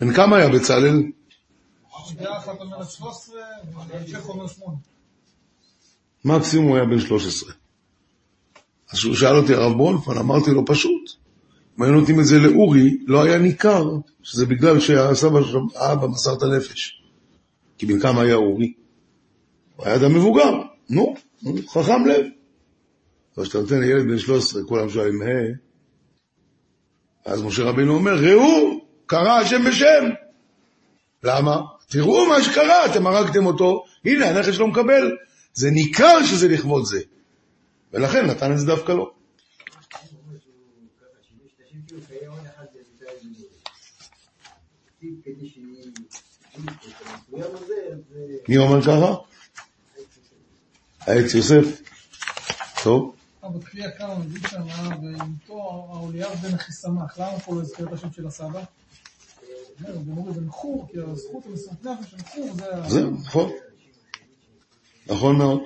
[0.00, 1.02] בן כמה היה בצלאל?
[2.16, 3.40] ביחד אומר 13,
[3.88, 4.76] והמשך אומר 8.
[6.24, 7.52] מקסימום הוא היה בן 13.
[8.90, 11.15] אז כשהוא שאל אותי הרב ברונפמן, אמרתי לו פשוט,
[11.78, 13.90] אם היו נותנים את זה לאורי, לא היה ניכר
[14.22, 17.02] שזה בגלל שהסבא של האבא מסר את הנפש.
[17.78, 18.72] כי בן כמה היה אורי?
[19.76, 21.14] הוא היה אדם מבוגר, נו,
[21.68, 22.26] חכם לב.
[23.36, 25.52] אבל כשאתה נותן לילד בן 13, כולם שואלים, היי,
[27.26, 30.04] אז משה רבינו אומר, ראו, קרא השם בשם.
[31.22, 31.60] למה?
[31.88, 35.16] תראו מה שקרה, אתם הרגתם אותו, הנה הנכד שלו מקבל.
[35.54, 37.00] זה ניכר שזה לכבוד זה.
[37.92, 39.15] ולכן נתן את זה דווקא לו.
[48.48, 49.14] מי אומר ככה?
[51.00, 51.80] העץ יוסף.
[52.84, 53.14] טוב.
[53.44, 54.62] אבא כפי יקר מביא שם,
[55.02, 58.62] ואיתו האוליאב בן אחיסמך, למה פה לא הזכיר את השם של הסבא?
[59.80, 62.76] אומר, בן אורי בן חור, כי הזכות המסורת נפש של חור זה...
[62.76, 63.52] ה- זהו, נכון.
[65.06, 65.60] נכון מאוד.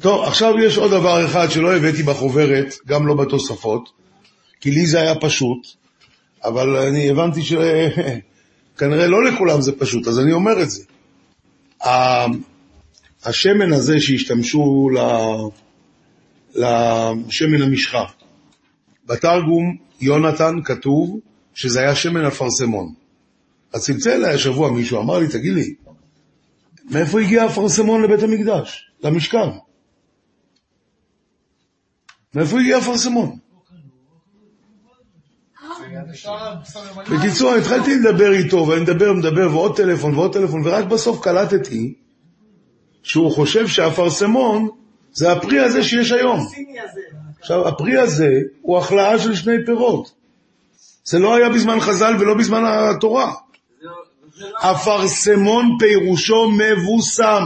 [0.00, 3.88] טוב, עכשיו יש עוד דבר אחד שלא הבאתי בחוברת, גם לא בתוספות,
[4.60, 5.66] כי לי זה היה פשוט,
[6.44, 10.82] אבל אני הבנתי שכנראה לא לכולם זה פשוט, אז אני אומר את זה.
[13.24, 14.88] השמן הזה שהשתמשו
[16.54, 18.04] לשמן המשחה,
[19.06, 21.20] בתרגום יונתן כתוב
[21.54, 22.94] שזה היה שמן אפרסמון.
[23.72, 25.74] אז צלצל אליי השבוע מישהו, אמר לי, תגיד לי,
[26.90, 29.48] מאיפה הגיע אפרסמון לבית המקדש, למשכן?
[32.34, 33.38] מאיפה הגיע אפרסמון?
[37.10, 41.94] בקיצור, אני התחלתי לדבר איתו, ואני מדבר, מדבר, ועוד טלפון, ועוד טלפון, ורק בסוף קלטתי
[43.02, 44.68] שהוא חושב שהאפרסמון
[45.12, 46.40] זה הפרי הזה שיש היום.
[47.40, 48.28] עכשיו, הפרי הזה
[48.62, 50.12] הוא החלאה של שני פירות.
[51.04, 53.32] זה לא היה בזמן חז"ל ולא בזמן התורה.
[54.36, 57.44] זה לא- אפרסמון פירושו מבוסם.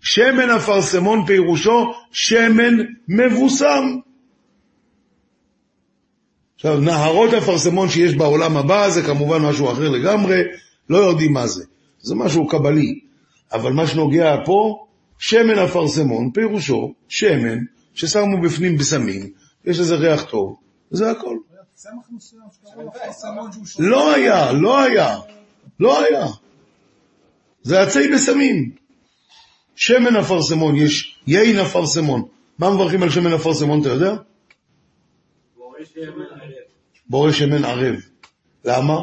[0.00, 2.76] שמן אפרסמון פירושו שמן
[3.08, 3.98] מבוסם.
[6.58, 10.36] עכשיו, נהרות אפרסמון שיש בעולם הבא זה כמובן משהו אחר לגמרי,
[10.90, 11.64] לא יודעים מה זה.
[12.00, 13.00] זה משהו קבלי.
[13.52, 14.86] אבל מה שנוגע פה,
[15.18, 17.58] שמן אפרסמון פירושו שמן
[17.94, 19.30] ששמו בפנים בשמים,
[19.64, 20.56] יש לזה ריח טוב,
[20.90, 21.36] זה הכל.
[23.78, 25.18] לא היה, לא היה,
[25.80, 26.26] לא היה.
[27.62, 28.70] זה עצי בשמים.
[29.76, 32.22] שמן אפרסמון, יש יין אפרסמון.
[32.58, 34.14] מה מברכים על שמן אפרסמון, אתה יודע?
[37.06, 37.94] בורא שמן ערב.
[38.64, 38.98] למה?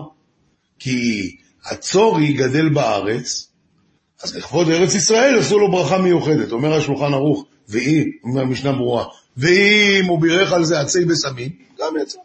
[0.80, 3.52] כי הצורי גדל בארץ,
[4.24, 6.52] אז לכבוד ארץ ישראל עשו לו ברכה מיוחדת.
[6.52, 9.06] אומר השולחן ערוך, ואם, אומר המשנה ברורה,
[9.38, 12.20] ואם הוא בירך על זה עצי בשמים, גם יצא.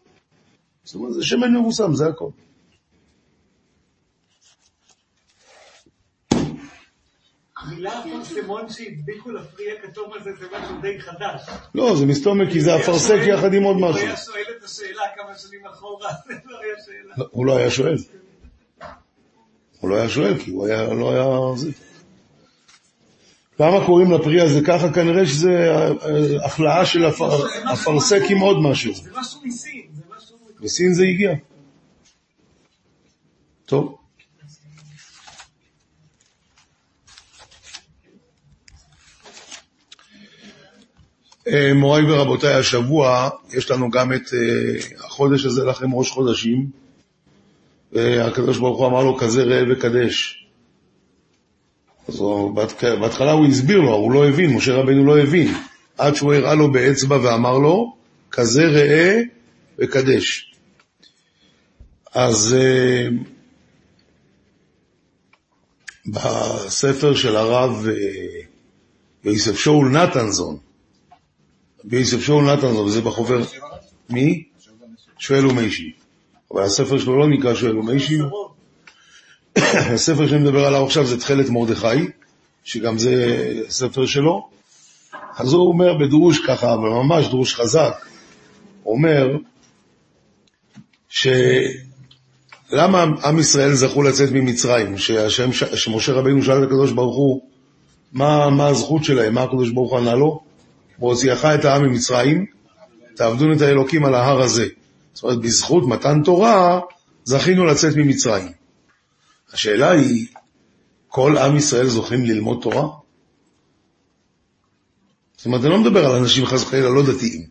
[0.85, 2.31] זאת אומרת, זה שמן מבוסם, זה הכל.
[7.61, 11.41] המילה אפרסמון שהדביקו לפרי הכתום הזה זה משהו די חדש.
[11.75, 14.01] לא, זה מסתומק כי זה אפרסק יחד עם עוד הוא משהו.
[14.07, 17.15] היה שואל את השאלה כמה שנים אחורה, זה לא היה שאלה.
[17.17, 17.97] לא, הוא לא היה שואל.
[19.81, 21.57] הוא לא היה שואל, כי הוא היה, לא היה...
[21.57, 21.71] זה.
[23.61, 24.93] למה קוראים לפרי הזה ככה?
[24.93, 25.91] כנראה שזה אה,
[26.47, 28.95] החלאה של אפר- אפרסק עם עוד משהו.
[28.95, 29.83] זה משהו מסין.
[30.61, 31.33] בסין זה הגיע.
[33.67, 33.97] טוב.
[41.75, 46.67] מוריי ורבותיי, השבוע יש לנו גם את אה, החודש הזה לכם ראש חודשים.
[47.93, 50.47] והקדוש ברוך הוא אמר לו, כזה ראה וקדש.
[52.09, 52.55] אז הוא,
[53.01, 55.55] בהתחלה הוא הסביר לו, הוא לא הבין, משה רבנו לא הבין,
[55.99, 57.97] עד שהוא הראה לו באצבע ואמר לו,
[58.31, 59.21] כזה ראה
[59.79, 60.55] וקדש.
[62.15, 63.09] אז אה,
[66.07, 68.41] בספר של הרב אה,
[69.25, 70.57] יוסף שאול נתנזון,
[71.87, 73.43] רבי יוסף שאול נתנזון, וזה בחובר,
[74.11, 74.45] מי?
[75.19, 75.93] שואל ומיישי.
[76.53, 78.19] אבל הספר שלו לא נקרא שואל ומיישי,
[79.95, 82.09] הספר שאני מדבר עליו עכשיו זה תכלת מרדכי,
[82.65, 83.15] שגם זה
[83.69, 84.49] ספר שלו.
[85.37, 88.07] אז הוא אומר בדרוש ככה, אבל ממש דרוש חזק,
[88.87, 89.37] אומר
[91.09, 97.43] שלמה עם ישראל זכו לצאת ממצרים, שהשם, שמשה רבינו שאל את הקדוש ברוך הוא,
[98.13, 100.50] מה, מה הזכות שלהם, מה הקדוש ברוך הוא ענה לו?
[101.01, 102.47] והוציאך את העם ממצרים,
[103.17, 104.67] תעבדון את האלוקים על ההר הזה.
[105.13, 106.81] זאת אומרת, בזכות מתן תורה,
[107.25, 108.53] זכינו לצאת ממצרים.
[109.53, 110.27] השאלה היא,
[111.09, 112.89] כל עם ישראל זוכים ללמוד תורה?
[115.37, 117.47] זאת אומרת, אני לא מדבר על אנשים חס וחלילה לא דתיים.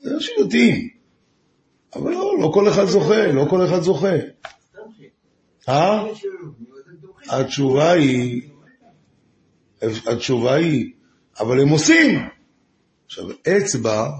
[0.00, 0.88] זה אנשים דתיים.
[1.94, 4.12] אבל לא, לא כל אחד זוכה, לא כל אחד זוכה.
[5.68, 6.04] אה?
[7.28, 8.42] התשובה היא,
[9.82, 10.92] התשובה היא,
[11.40, 12.28] אבל הם עושים.
[13.12, 14.10] עכשיו, אצבע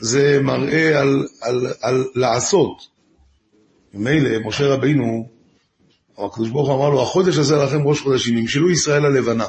[0.00, 2.88] זה מראה על, על, על לעשות.
[3.94, 5.28] ממילא, משה רבינו,
[6.18, 9.46] הקדוש ברוך הוא אמר לו, החודש הזה לכם ראש חודשים, ימשלו ישראל הלבנה.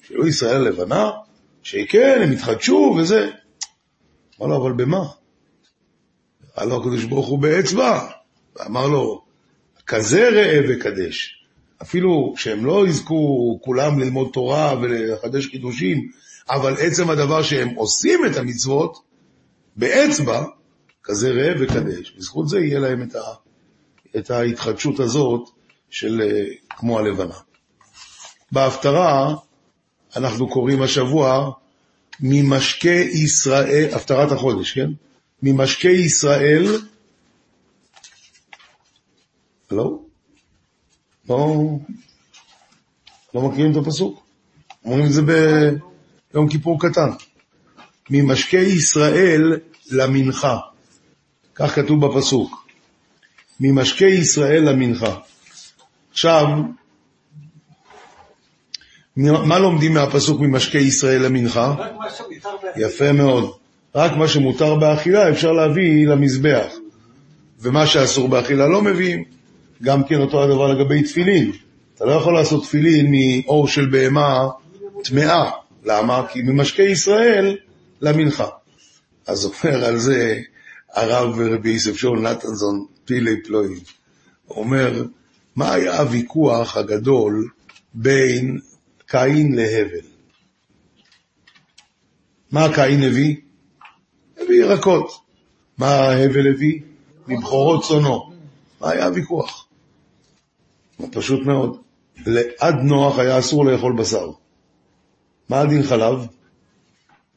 [0.00, 1.10] ימשלו ישראל הלבנה,
[1.62, 3.30] שכן, הם יתחדשו וזה.
[4.40, 5.04] אמר לו, אבל במה?
[6.58, 8.08] אמר לו הקדוש ברוך הוא באצבע,
[8.56, 9.24] ואמר לו,
[9.86, 11.44] כזה ראה וקדש.
[11.82, 16.10] אפילו שהם לא יזכו כולם ללמוד תורה ולחדש חידושים,
[16.50, 19.02] אבל עצם הדבר שהם עושים את המצוות,
[19.76, 20.44] באצבע,
[21.04, 22.10] כזה ראה וקדש.
[22.16, 23.20] בזכות זה יהיה להם את, ה,
[24.16, 25.48] את ההתחדשות הזאת
[25.90, 27.34] של אה, כמו הלבנה.
[28.52, 29.34] בהפטרה
[30.16, 31.50] אנחנו קוראים השבוע
[32.20, 34.90] ממשקי ישראל, הפטרת החודש, כן?
[35.42, 36.66] ממשקי ישראל,
[39.70, 39.98] לא?
[41.28, 41.56] לא,
[43.34, 44.26] לא מכירים את הפסוק?
[44.84, 45.22] אומרים את זה
[46.34, 47.10] ביום כיפור קטן.
[48.10, 49.58] ממשקי ישראל
[49.90, 50.58] למנחה.
[51.54, 52.66] כך כתוב בפסוק.
[53.60, 55.16] ממשקי ישראל למנחה.
[56.10, 56.46] עכשיו,
[59.16, 61.74] מה לומדים מהפסוק ממשקי ישראל למנחה?
[62.76, 63.52] יפה מאוד.
[63.94, 66.66] רק מה שמותר באכילה אפשר להביא למזבח.
[67.60, 69.24] ומה שאסור באכילה לא מביאים.
[69.82, 71.52] גם כן אותו הדבר לגבי תפילין.
[71.94, 74.48] אתה לא יכול לעשות תפילין מאור של בהמה
[75.04, 75.50] טמאה.
[75.84, 76.26] למה?
[76.32, 77.56] כי ממשקי ישראל
[78.00, 78.48] למנחה.
[79.26, 80.40] אז אומר על זה
[80.92, 83.78] הרב רבי יוסף שאול נתנזון, פילי פלואים.
[84.50, 85.04] אומר,
[85.56, 87.48] מה היה הוויכוח הגדול
[87.94, 88.58] בין
[89.06, 90.06] קין להבל?
[92.52, 93.36] מה קין הביא?
[94.38, 95.10] הביא ירקות.
[95.78, 96.80] מה הבל הביא?
[97.28, 98.32] מבכורות צונו.
[98.80, 99.66] מה היה הוויכוח?
[101.12, 101.76] פשוט מאוד.
[102.58, 104.30] עד נוח היה אסור לאכול בשר.
[105.50, 106.26] מה הדין חלב?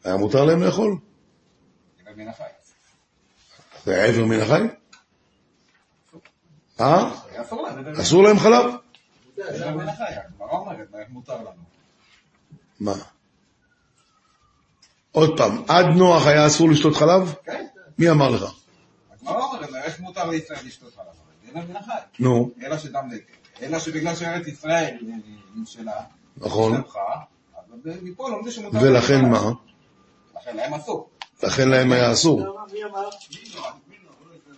[0.03, 0.97] היה מותר להם לאכול.
[3.85, 4.61] זה היה עבר מן החי?
[6.79, 7.11] אה?
[8.01, 8.65] אסור להם, חלב?
[12.79, 12.93] מה?
[15.11, 17.33] עוד פעם, עד נוח היה אסור לשתות חלב?
[17.43, 17.65] כן.
[17.97, 18.43] מי אמר לך?
[19.11, 21.63] הגמרא אומרת, איך מותר לישראל לשתות חלב?
[21.67, 21.91] מן החי.
[22.19, 23.61] נו, אלא שדם לקט.
[23.61, 24.97] אלא שבגלל שארץ ישראל
[25.55, 26.03] היא שלה,
[26.37, 26.83] נכון.
[28.01, 28.77] מפה לומדים שמותר...
[28.81, 29.25] ולכן.
[29.29, 29.51] מה?
[30.35, 31.09] לכן להם אסור.
[31.43, 32.41] לכן להם היה אסור.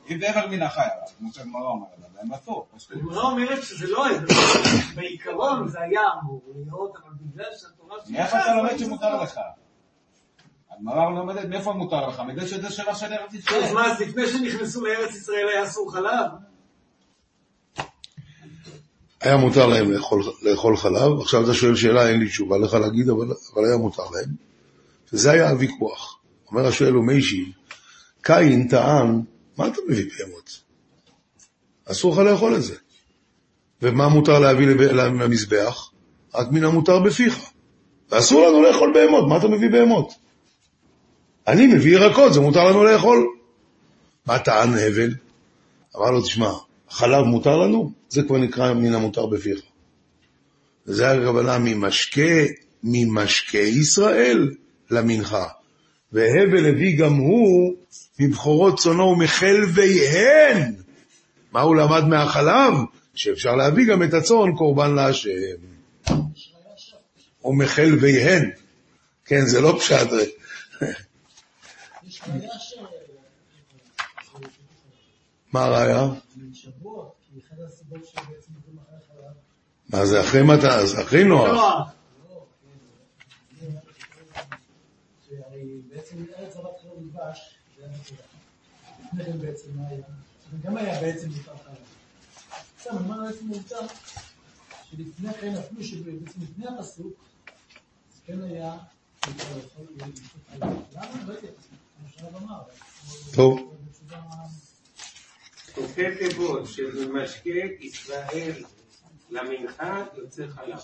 [0.10, 0.82] אם זה עבר מן החי,
[1.18, 2.68] כמו שהגמרא אומרת, להם אסור.
[2.92, 4.26] הגמרא אומרת שזה לא עבר.
[4.96, 9.40] בעיקרון זה היה אמור להיות, אבל בגלל שהתורה מאיפה אתה לומד שמותר לך?
[10.72, 12.20] הגמרא לומדת מאיפה מותר לך?
[12.20, 13.74] בגלל שזה שלה של ארץ אז ישראל.
[13.74, 16.32] מה, אז לפני שנכנסו לארץ ישראל היה אסור חלב?
[19.22, 23.10] היה מותר להם לאכול, לאכול חלב, עכשיו אתה שואל שאלה, אין לי תשובה לך להגיד,
[23.10, 24.30] אבל, אבל היה מותר להם.
[25.14, 26.20] וזה היה הוויכוח.
[26.52, 27.52] אומר השואל ומיישי,
[28.22, 29.22] קין טען,
[29.58, 30.62] מה אתה מביא בהמות?
[31.86, 32.76] אסור לך לאכול את זה.
[33.82, 35.90] ומה מותר להביא לב- למזבח?
[36.36, 37.40] רק מן המותר בפיך.
[38.12, 40.14] ואסור לנו לאכול בהמות, מה אתה מביא בהמות?
[41.48, 43.28] אני מביא ירקות, זה מותר לנו לאכול.
[44.26, 45.16] מה טען הבל?
[45.98, 46.52] אמר לו, תשמע,
[46.90, 47.92] חלב מותר לנו?
[48.16, 49.62] זה כבר נקרא מן המותר בפיך.
[50.86, 52.22] זה הכוונה ממשקה,
[52.84, 54.52] ממשקה ישראל
[54.92, 55.48] למנחה.
[56.12, 57.76] והבל הביא גם הוא
[58.20, 60.76] מבכורות צונו ומחלביהן.
[61.52, 62.74] מה הוא למד מהחלב?
[63.14, 65.30] שאפשר להביא גם את הצאן קורבן להשם.
[67.46, 68.52] ומחלביהן.
[69.26, 70.08] כן, זה לא פשט.
[75.54, 76.08] מה הראיה?
[76.54, 77.85] שבועות, כי אחד הסיבות שבעצם עוברים אחרי חלב,
[79.90, 80.88] מה זה אחרי מתי?
[80.88, 81.88] זה אחרי נוח.
[90.64, 91.54] גם היה בעצם מותר.
[92.82, 93.50] סתם, אני אומר בעצם
[94.92, 97.14] שלפני כן, אפילו שבעצם לפני הפסוק,
[98.26, 98.78] כן היה.
[103.36, 103.76] טוב.
[105.76, 107.50] חוקי תיבות של משקה
[107.80, 108.64] ישראל
[109.30, 110.80] למנחה יוצא חלב.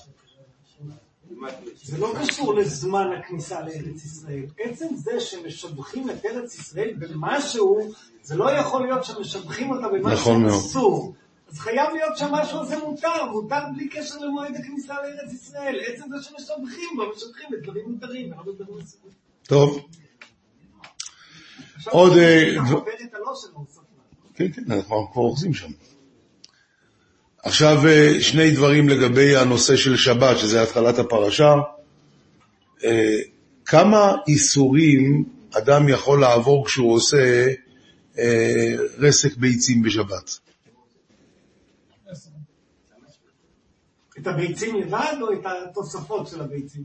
[1.84, 4.46] זה לא קשור לזמן הכניסה לארץ ישראל.
[4.60, 10.40] עצם זה שמשבחים את ארץ ישראל במשהו, זה לא יכול להיות שמשבחים אותה נכון במשהו
[10.40, 10.54] מאוד.
[10.54, 11.16] אסור.
[11.52, 15.80] אז חייב להיות שהמשהו הזה מותר, מותר בלי קשר למועד הכניסה לארץ ישראל.
[15.88, 19.14] עצם זה שמשבחים בה, משבחים בדברים מותרים, ולא בדברים אסורים.
[19.44, 19.88] טוב,
[21.76, 22.12] עכשיו, עוד,
[24.48, 25.70] כן, כן, אנחנו כבר אוחזים שם.
[27.44, 31.54] עכשיו אה, שני דברים לגבי הנושא של שבת, שזה התחלת הפרשה.
[32.84, 33.18] אה,
[33.66, 35.26] כמה איסורים
[35.58, 37.48] אדם יכול לעבור כשהוא עושה
[38.20, 40.40] אה, רסק ביצים בשבת?
[44.20, 46.84] את הביצים לבד או את התוספות של הביצים?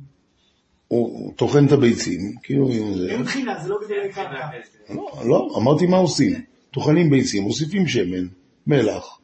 [0.88, 2.68] הוא טוחן את הביצים, כאילו.
[3.09, 4.48] אין בחינה, זה לא גדולי קרקע.
[4.90, 6.44] לא, לא, אמרתי מה עושים.
[6.70, 8.26] טוחנים ביצים, מוסיפים שמן,
[8.66, 9.18] מלח,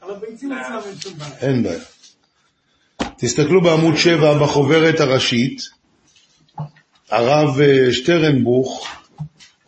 [0.00, 1.36] על הביצים עצמם אין שום בעיה.
[1.40, 1.84] אין בעיה.
[3.16, 5.62] תסתכלו בעמוד 7 בחוברת הראשית,
[7.10, 8.86] הרב אה, שטרנבוך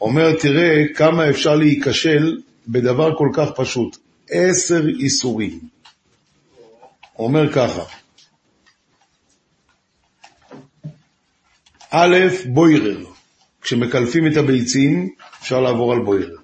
[0.00, 2.38] אומר, תראה כמה אפשר להיכשל
[2.68, 3.96] בדבר כל כך פשוט.
[4.30, 5.60] עשר איסורים.
[7.12, 7.82] הוא אומר ככה,
[11.90, 13.04] א', בוירר.
[13.60, 16.36] כשמקלפים את הביצים, אפשר לעבור על בוירר.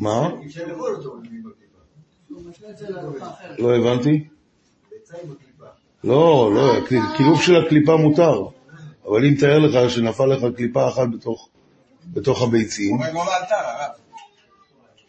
[0.00, 0.28] מה?
[3.58, 4.28] לא הבנתי.
[6.04, 6.76] לא, לא,
[7.16, 8.42] קילוף של הקליפה מותר.
[9.06, 11.48] אבל אם תאר לך שנפל לך קליפה אחת בתוך,
[12.06, 13.90] בתוך הביצים, אומר לא לאלתר, הרב.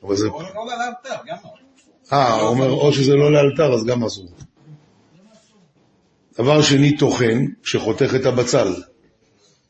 [0.04, 0.28] אבל זה...
[0.28, 2.18] לא לאלתר, גם לא.
[2.18, 4.30] אה, אומר, או שזה לא לאלתר, אז גם אסור.
[6.38, 8.74] דבר שני, טוחן, שחותך את הבצל.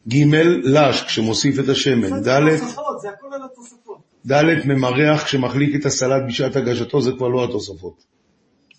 [0.08, 2.22] ג' לש, כשמוסיף את השמן.
[2.22, 3.91] ד' זה הכל על התוספות.
[4.28, 8.04] ד' ממרח, כשמחליק את הסלט בשעת הגשתו, זה כבר לא התוספות.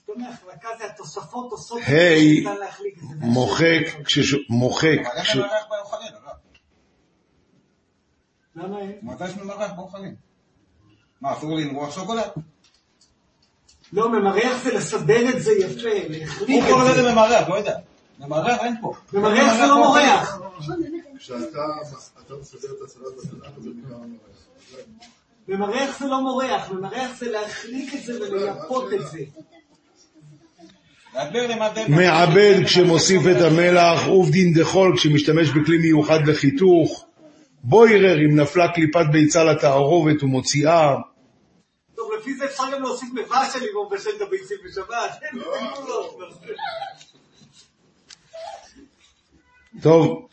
[0.06, 0.12] זה
[2.98, 3.26] את זה.
[3.26, 3.82] מוחק.
[4.48, 5.42] מוחק, אין?
[9.02, 10.14] מתי יש ממרח באוכלים?
[11.20, 12.30] מה, אסור למרוח שוקולד?
[13.92, 17.12] לא, ממרח זה לסדר את זה יפה, להחליק הוא קורא את לזה זה.
[17.12, 17.78] ממרח, לא יודע.
[18.18, 18.94] ממרח אין פה.
[19.12, 20.38] ממרח זה לא מורח.
[21.18, 21.60] כשאתה
[22.40, 28.20] מסדר את הסלט בסלט, זה נקרא ממרח זה לא מורח, ממרח זה להחליק את זה
[28.20, 29.18] ולייפות את זה.
[31.88, 37.06] מעבד כשמוסיף את המלח, עובדין דחול כשמשתמש בכלי מיוחד לחיתוך,
[37.64, 40.94] בוירר אם נפלה קליפת ביצה לתערובת ומוציאה,
[41.96, 45.20] טוב, לפי זה אפשר גם להוסיף מבשל אם הוא מבשל את הביצים בשבת.
[45.32, 46.18] גבולות.
[49.82, 50.28] טוב,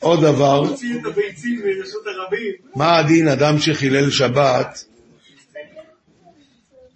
[0.00, 0.62] עוד דבר,
[1.06, 2.52] הביצים מרשות הרבים.
[2.76, 4.84] מה הדין אדם שחילל שבת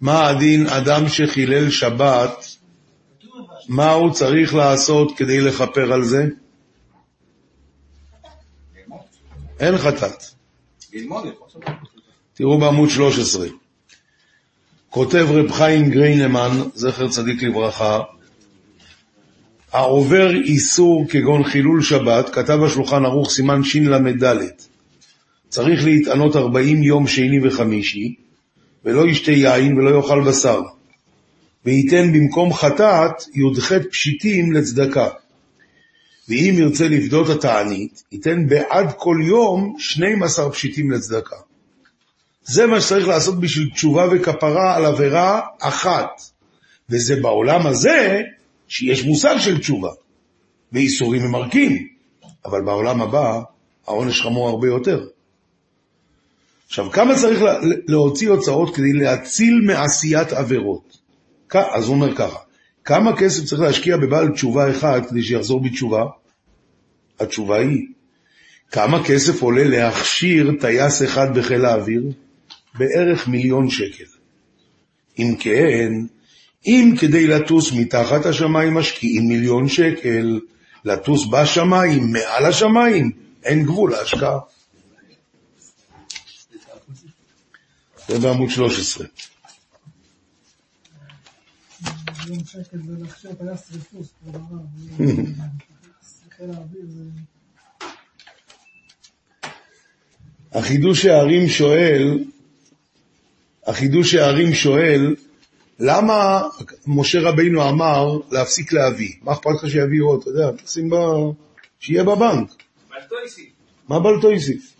[0.01, 2.45] מה הדין אדם שחילל שבת,
[3.67, 6.25] מה הוא צריך לעשות כדי לכפר על זה?
[9.59, 10.23] אין חטאת.
[12.33, 13.47] תראו בעמוד 13.
[14.89, 17.99] כותב רב חיים גריינמן, זכר צדיק לברכה,
[19.71, 24.35] העובר איסור כגון חילול שבת, כתב השולחן ערוך סימן של"ד,
[25.49, 28.15] צריך להתענות 40 יום שני וחמישי,
[28.85, 30.61] ולא ישתה יין ולא יאכל בשר,
[31.65, 35.09] וייתן במקום חטאת י"ח פשיטים לצדקה.
[36.29, 41.35] ואם ירצה לפדות התענית, ייתן בעד כל יום 12 פשיטים לצדקה.
[42.43, 46.21] זה מה שצריך לעשות בשביל תשובה וכפרה על עבירה אחת.
[46.89, 48.21] וזה בעולם הזה
[48.67, 49.89] שיש מושג של תשובה.
[50.71, 51.87] ואיסורים ממרקים,
[52.45, 53.41] אבל בעולם הבא
[53.87, 55.07] העונש חמור הרבה יותר.
[56.67, 60.97] עכשיו, כמה צריך לה- להוציא הוצאות כדי להציל מעשיית עבירות?
[61.53, 62.37] אז הוא אומר ככה,
[62.83, 66.03] כמה כסף צריך להשקיע בבעל תשובה אחד כדי שיחזור בתשובה?
[67.19, 67.87] התשובה היא,
[68.71, 72.03] כמה כסף עולה להכשיר טייס אחד בחיל האוויר?
[72.77, 74.03] בערך מיליון שקל.
[75.19, 75.91] אם כן,
[76.65, 80.39] אם כדי לטוס מתחת השמיים משקיעים מיליון שקל,
[80.85, 83.11] לטוס בשמיים, מעל השמיים,
[83.43, 84.39] אין גבול להשקעה.
[88.07, 89.07] זה בעמוד 13.
[92.19, 94.65] מיליון שקל זה להכשיר טייס ריסוס, כבוד הרב.
[96.37, 97.03] חיל האוויר זה...
[100.51, 102.23] החידוש הערים שואל,
[103.67, 105.15] החידוש הערים שואל,
[105.79, 106.41] למה
[106.87, 109.13] משה רבינו אמר להפסיק להביא?
[109.21, 110.21] מה אכפת לך שיביאו עוד?
[110.21, 110.95] אתה יודע, תשים ב...
[111.79, 112.49] שיהיה בבנק.
[113.89, 114.73] מה בלטו יוסיף?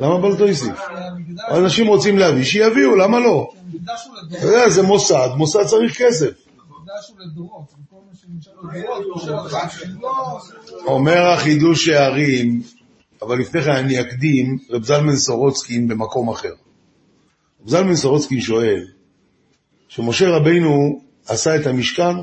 [0.00, 0.44] למה בלטו?
[0.46, 3.52] המקדש אנשים רוצים להביא, שיביאו, למה לא?
[4.28, 6.30] אתה יודע, זה מוסד, מוסד צריך כסף.
[10.86, 12.62] אומר החידוש הערים,
[13.22, 16.52] אבל לפני כן אני אקדים, רב זלמן סורוצקין במקום אחר.
[17.62, 18.84] רב זלמן סורוצקין שואל,
[19.94, 22.14] שמשה רבינו עשה את המשכן,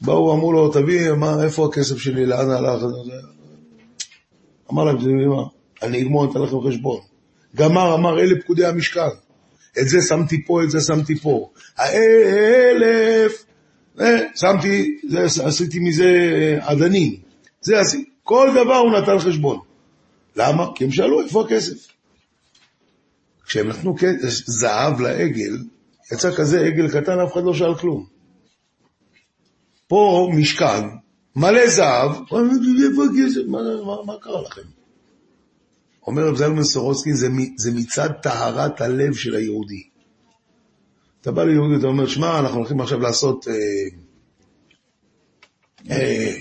[0.00, 2.82] באו, אמרו לו, תביא, מה, איפה הכסף שלי, לאן הלך?
[4.72, 5.42] אמר להם, אתם יודעים מה,
[5.82, 7.00] אני אגמור, אתן לכם חשבון.
[7.56, 9.00] גמר, אמר, אלה פקודי המשכן.
[9.80, 11.50] את זה שמתי פה, את זה שמתי פה.
[11.76, 13.44] האלף,
[14.00, 15.00] אה, שמתי,
[15.44, 17.16] עשיתי מזה אה, אדנים.
[17.60, 18.10] זה עשיתי.
[18.22, 19.58] כל דבר הוא נתן חשבון.
[20.36, 20.66] למה?
[20.74, 21.86] כי הם שאלו איפה הכסף.
[23.46, 23.94] כשהם נתנו
[24.46, 25.56] זהב לעגל,
[26.12, 28.06] יצא כזה עגל קטן, אף אחד לא שאל כלום.
[29.88, 30.84] פה משכן,
[31.36, 32.10] מלא זהב?
[34.06, 34.62] מה, קרה לכם?
[36.06, 39.82] אומר רב זלמן סורוצקין, זה, זה מצד טהרת הלב של היהודי.
[41.20, 43.54] אתה בא ליהודי, אתה אומר, שמע, אנחנו הולכים עכשיו לעשות, אה,
[45.90, 46.36] אה,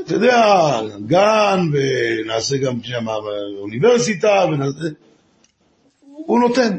[0.00, 0.36] אתה יודע,
[1.06, 3.06] גן, ונעשה גם שם
[3.60, 4.44] אוניברסיטה.
[6.02, 6.78] הוא נותן.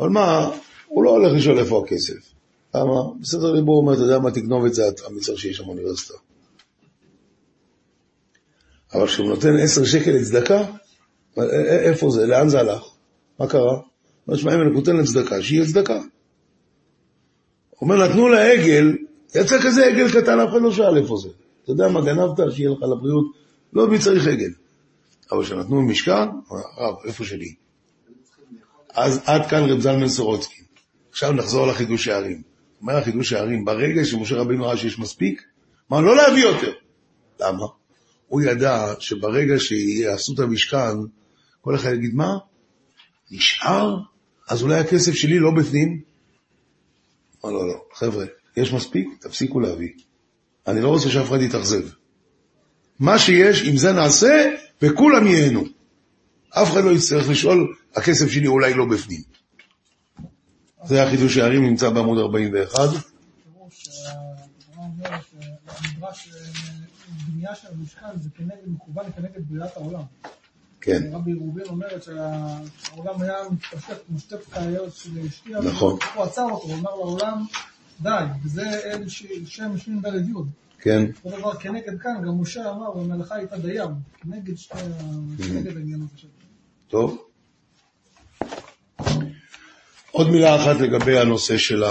[0.00, 0.50] אבל מה,
[0.86, 2.32] הוא לא הולך לשאול איפה הכסף.
[2.74, 3.02] למה?
[3.20, 6.14] בסדר ליבו הוא אומר, אתה יודע מה, תגנוב את זה, אתה מצטער שיש שם אוניברסיטה.
[8.94, 10.62] אבל כשהוא נותן עשר שקל לצדקה,
[11.84, 12.26] איפה זה?
[12.26, 12.82] לאן זה הלך?
[13.38, 13.80] מה קרה?
[14.28, 15.98] אומר, שמע, אם אני נותן לצדקה, שיהיה צדקה.
[17.70, 18.96] הוא אומר, נתנו לעגל,
[19.34, 21.28] יצא כזה עגל קטן, אף אחד לא שאל איפה זה.
[21.62, 23.24] אתה יודע מה, גנבת, שיהיה לך לבריאות,
[23.72, 24.50] לא מי צריך עגל.
[25.32, 27.65] אבל כשנתנו הוא אמר, איפה שלי?
[28.96, 30.64] אז עד כאן רב זלמן סורוצקין.
[31.10, 32.42] עכשיו נחזור לחידוש הערים.
[32.80, 35.42] אומר החידוש הערים, ברגע שמשה רבינו ראה שיש מספיק,
[35.92, 36.72] אמר לא להביא יותר.
[37.40, 37.66] למה?
[38.28, 40.96] הוא ידע שברגע שיעשו את המשכן,
[41.60, 42.36] כל אחד יגיד, מה?
[43.30, 43.96] נשאר?
[44.48, 46.00] אז אולי הכסף שלי לא בפנים?
[47.44, 48.24] אמר לא, לא, חבר'ה,
[48.56, 49.90] יש מספיק, תפסיקו להביא.
[50.66, 51.88] אני לא רוצה שאף אחד יתאכזב.
[52.98, 55.75] מה שיש, עם זה נעשה, וכולם ייהנו.
[56.50, 59.20] אף אחד לא יצטרך לשאול, הכסף שלי אולי לא בפנים.
[60.84, 62.78] זה החידוש הערים, נמצא בעמוד 41.
[62.78, 66.40] פירוש שהגמרא אומרת שהמדרש אה,
[67.26, 70.02] בנייה של המשכן זה כנגד, מכוון כנגד בריאת העולם.
[70.80, 75.98] כן, רבי ראובן אומרת שהעולם היה מתפשט כמו שתי פקאיות של שתייה, נכון.
[76.14, 77.44] הוא עצר אותו, הוא אמר לעולם,
[78.00, 78.80] די, וזה
[79.46, 80.65] שם שין דלת י'.
[80.86, 81.06] כן.
[81.24, 83.88] אותו דבר כנגד כאן, גם משה אמר, ומלאכה הייתה דיין,
[84.20, 84.74] כנגד שתי
[85.38, 86.28] כנגד העניין הזה.
[86.88, 87.24] טוב.
[90.10, 91.84] עוד מילה אחת לגבי הנושא של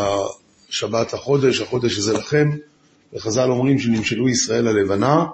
[0.69, 2.49] שבת החודש, החודש הזה לכם.
[3.13, 5.25] וחז"ל אומרים שנמשלו ישראל הלבנה.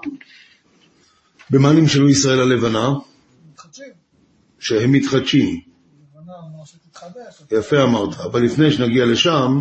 [1.49, 2.89] במה נמשלו ישראל הלבנה?
[3.51, 3.93] מתחדשים.
[4.59, 5.61] שהם מתחדשים.
[7.51, 9.59] יפה אמרת, אבל לפני שנגיע לשם,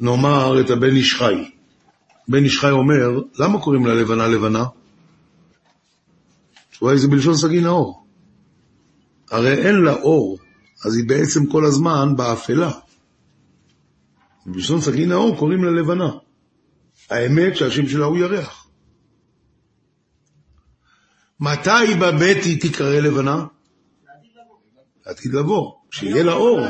[0.00, 1.57] נאמר את הבן איש חי.
[2.28, 4.64] בן איש חי אומר, למה קוראים לה לבנה לבנה?
[6.68, 8.06] התשובה היא זה בלשון סגי נאור.
[9.30, 10.38] הרי אין לה אור,
[10.84, 12.70] אז היא בעצם כל הזמן באפלה.
[14.46, 16.10] בלשון סגי נאור קוראים לה לבנה.
[17.10, 18.68] האמת שהשם שלה הוא ירח.
[21.40, 23.46] מתי בבית היא תיקרא לבנה?
[25.06, 26.60] לעתיד לבוא, שיהיה לה אור.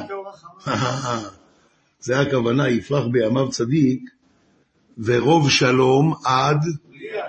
[2.01, 4.11] זה הכוונה, יפרח בימיו צדיק,
[5.05, 6.59] ורוב שלום עד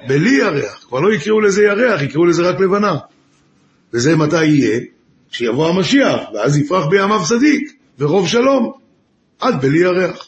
[0.08, 0.86] בלי ירח.
[0.88, 2.98] כבר לא יקראו לזה ירח, יקראו לזה רק לבנה.
[3.94, 4.80] וזה מתי יהיה?
[5.32, 8.72] כשיבוא המשיח, ואז יפרח בימיו צדיק, ורוב שלום
[9.40, 10.28] עד בלי ירח.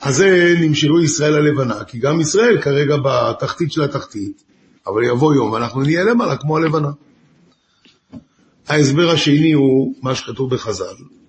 [0.00, 4.42] אז זה נמשלו ישראל הלבנה, כי גם ישראל כרגע בתחתית של התחתית,
[4.86, 6.90] אבל יבוא יום ואנחנו נהיה למעלה כמו הלבנה.
[8.68, 11.19] ההסבר השני הוא מה שכתוב בחז"ל.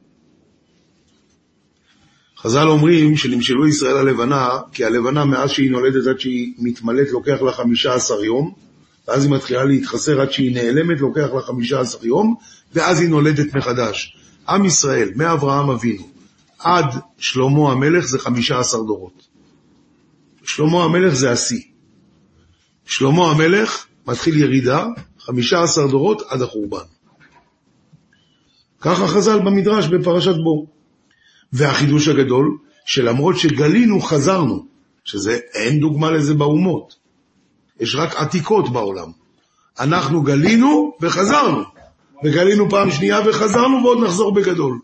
[2.44, 7.52] חז"ל אומרים שנמשלו ישראל הלבנה, כי הלבנה מאז שהיא נולדת עד שהיא מתמלאת לוקח לה
[7.52, 8.54] חמישה עשר יום,
[9.08, 12.36] ואז היא מתחילה להתחסר עד שהיא נעלמת, לוקח לה חמישה עשר יום,
[12.74, 14.18] ואז היא נולדת מחדש.
[14.50, 16.10] עם ישראל, מאברהם אבינו
[16.60, 16.86] עד
[17.18, 19.28] שלמה המלך זה חמישה עשר דורות.
[20.44, 21.62] שלמה המלך זה השיא.
[22.86, 24.88] שלמה המלך מתחיל ירידה,
[25.20, 26.86] חמישה עשר דורות עד החורבן.
[28.82, 30.81] ככה חז"ל במדרש בפרשת בו.
[31.54, 34.66] והחידוש הגדול, שלמרות שגלינו חזרנו,
[35.04, 36.96] שזה אין דוגמה לזה באומות.
[37.80, 39.12] יש רק עתיקות בעולם.
[39.80, 41.64] אנחנו גלינו וחזרנו,
[42.24, 44.80] וגלינו פעם שנייה וחזרנו ועוד נחזור בגדול.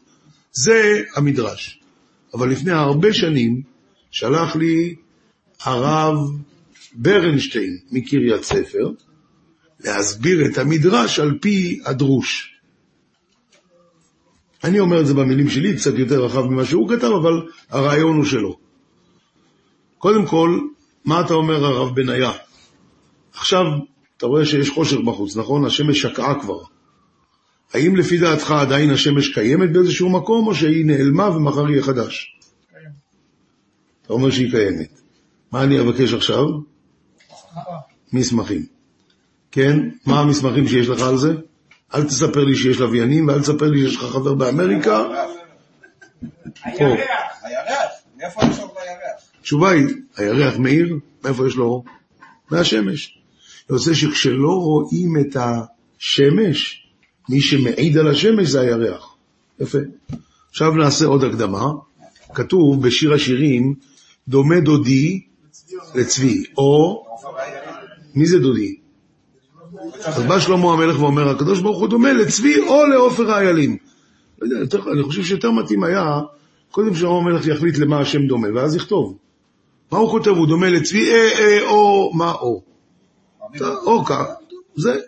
[0.51, 1.79] זה המדרש.
[2.33, 3.61] אבל לפני הרבה שנים
[4.11, 4.95] שלח לי
[5.61, 6.17] הרב
[6.93, 8.91] ברנשטיין מקריית ספר
[9.79, 12.56] להסביר את המדרש על פי הדרוש.
[14.67, 18.25] אני אומר את זה במילים שלי, קצת יותר רחב ממה שהוא כתב, אבל הרעיון הוא
[18.25, 18.57] שלו.
[19.97, 20.59] קודם כל,
[21.05, 22.31] מה אתה אומר הרב בניה?
[23.33, 23.63] עכשיו,
[24.17, 25.65] אתה רואה שיש חושך בחוץ, נכון?
[25.65, 26.59] השמש שקעה כבר.
[27.73, 32.37] האם לפי דעתך עדיין השמש קיימת באיזשהו מקום, או שהיא נעלמה ומחר יהיה חדש?
[32.73, 32.91] קיים.
[34.01, 35.01] אתה אומר שהיא קיימת.
[35.51, 36.45] מה אני אבקש עכשיו?
[38.13, 38.65] מסמכים.
[39.51, 39.89] כן?
[40.05, 41.33] מה המסמכים שיש לך על זה?
[41.95, 45.03] אל תספר לי שיש לוויינים, ואל תספר לי שיש לך חבר באמריקה.
[46.77, 46.85] פה.
[47.43, 49.21] הירח, מאיפה יש אור לירח?
[49.39, 49.85] התשובה היא,
[50.17, 51.85] הירח מאיר, מאיפה יש לו אור?
[52.51, 53.17] מהשמש.
[53.69, 56.87] יוצא שכשלא רואים את השמש,
[57.29, 59.15] מי שמעיד על השמש זה הירח.
[59.59, 59.77] יפה.
[60.49, 61.71] עכשיו נעשה עוד הקדמה.
[62.33, 63.75] כתוב בשיר השירים,
[64.27, 65.21] דומה דודי
[65.95, 67.03] לצבי, או...
[68.15, 68.75] מי זה דודי?
[70.05, 73.77] אז בא שלמה המלך ואומר, הקדוש ברוך הוא דומה לצבי או לעופר האיילים.
[74.41, 76.19] לא אני חושב שיותר מתאים היה,
[76.71, 79.17] קודם שלמה המלך יחליט למה השם דומה, ואז יכתוב.
[79.91, 80.29] מה הוא כותב?
[80.29, 82.61] הוא דומה לצבי, אה, אה, או, מה או?
[83.61, 84.25] או כך,
[84.75, 84.99] זה.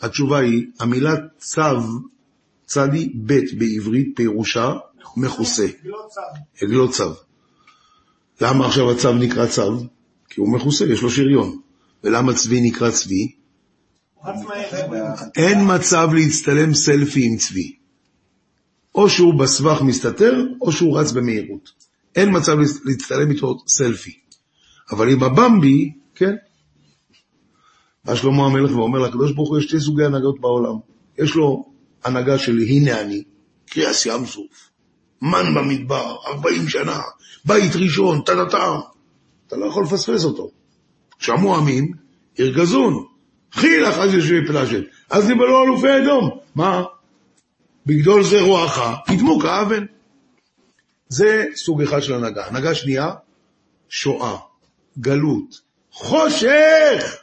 [0.00, 1.60] התשובה היא, המילה צו,
[2.66, 4.72] צדי ב' בעברית, פירושה
[5.16, 5.66] מכוסה.
[6.62, 7.10] עגלות צו.
[8.40, 9.76] למה עכשיו הצו נקרא צו?
[10.28, 11.58] כי הוא מכוסה, יש לו שריון.
[12.04, 13.32] ולמה צבי נקרא צבי?
[15.36, 17.76] אין מצב להצטלם סלפי עם צבי.
[18.94, 21.70] או שהוא בסבך מסתתר, או שהוא רץ במהירות.
[22.16, 24.18] אין מצב להצטלם איתו סלפי.
[24.90, 26.34] אבל עם הבמבי, כן.
[28.04, 30.74] בא שלמה המלך ואומר לקדוש ברוך הוא, יש שתי סוגי הנהגות בעולם.
[31.18, 31.64] יש לו
[32.04, 33.22] הנהגה של הנה אני,
[33.66, 34.70] קריאס ים סוף,
[35.22, 37.00] מן במדבר, 40 שנה,
[37.44, 38.80] בית ראשון, טה-טה-טה.
[39.46, 40.50] אתה לא יכול לפספס אותו.
[41.18, 41.92] שמעו עמים,
[42.38, 43.04] ירגזון,
[43.52, 46.38] חילך אז יושבי פלשת, אז נבלו אלופי אדום.
[46.54, 46.84] מה?
[47.86, 48.80] בגדול זה רועך,
[49.10, 49.84] ידמו כאבן.
[51.08, 52.46] זה סוג אחד של הנהגה.
[52.46, 53.12] הנהגה שנייה,
[53.88, 54.36] שואה,
[54.98, 57.16] גלות, חושך.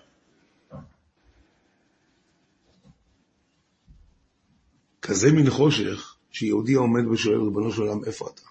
[5.02, 8.42] כזה מין חושך, שיהודי עומד ושואל, ריבונו של עולם, איפה אתה?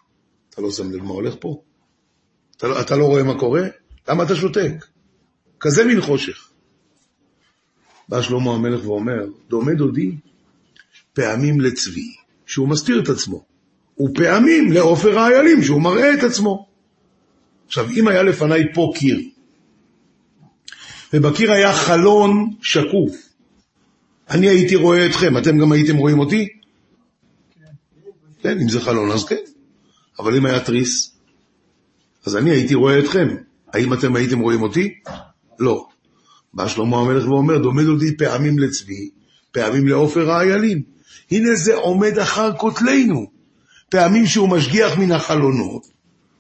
[0.51, 1.63] אתה לא שם לב מה הולך פה?
[2.57, 3.63] אתה לא, אתה לא רואה מה קורה?
[4.09, 4.87] למה אתה שותק?
[5.61, 6.51] כזה מין חושך.
[8.09, 10.13] בא שלמה המלך ואומר, דומה דודי
[11.13, 12.15] פעמים לצבי,
[12.47, 13.45] שהוא מסתיר את עצמו,
[14.01, 16.67] ופעמים לעופר האיילים, שהוא מראה את עצמו.
[17.67, 19.21] עכשיו, אם היה לפניי פה קיר,
[21.13, 23.17] ובקיר היה חלון שקוף,
[24.31, 26.49] אני הייתי רואה אתכם, אתם גם הייתם רואים אותי?
[28.43, 29.37] כן, אם זה חלון אז כן.
[30.19, 31.17] אבל אם היה תריס,
[32.27, 33.29] אז אני הייתי רואה אתכם.
[33.73, 34.95] האם אתם הייתם רואים אותי?
[35.59, 35.87] לא.
[36.55, 39.11] בא שלמה המלך ואומר, דומה דודי פעמים לצבי,
[39.53, 40.83] פעמים לעופר האיילים.
[41.31, 43.27] הנה זה עומד אחר כותלנו.
[43.89, 45.87] פעמים שהוא משגיח מן החלונות,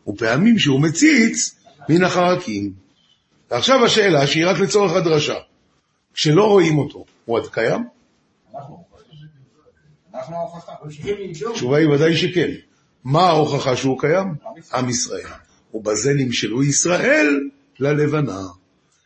[0.08, 1.54] ופעמים שהוא מציץ
[1.88, 2.72] מן החרקים.
[3.50, 5.36] ועכשיו השאלה, שהיא רק לצורך הדרשה,
[6.14, 7.84] כשלא רואים אותו, הוא עוד קיים?
[11.50, 12.50] התשובה היא ודאי שכן.
[13.04, 14.34] מה ההוכחה שהוא קיים?
[14.74, 15.26] עם ישראל.
[15.74, 17.40] ובזה נמשלו ישראל
[17.80, 18.40] ללבנה.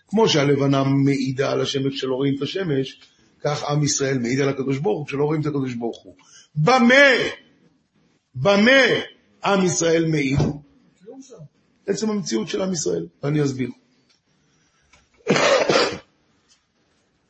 [0.09, 3.01] כמו שהלבנה מעידה על השמש כשלא רואים את השמש,
[3.41, 6.15] כך עם ישראל מעיד על הקדוש ברוך הוא כשלא רואים את הקדוש ברוך הוא.
[6.55, 6.95] במה?
[8.35, 8.81] במה
[9.45, 10.39] עם ישראל מעיד?
[11.87, 13.71] עצם המציאות של עם ישראל, ואני אסביר.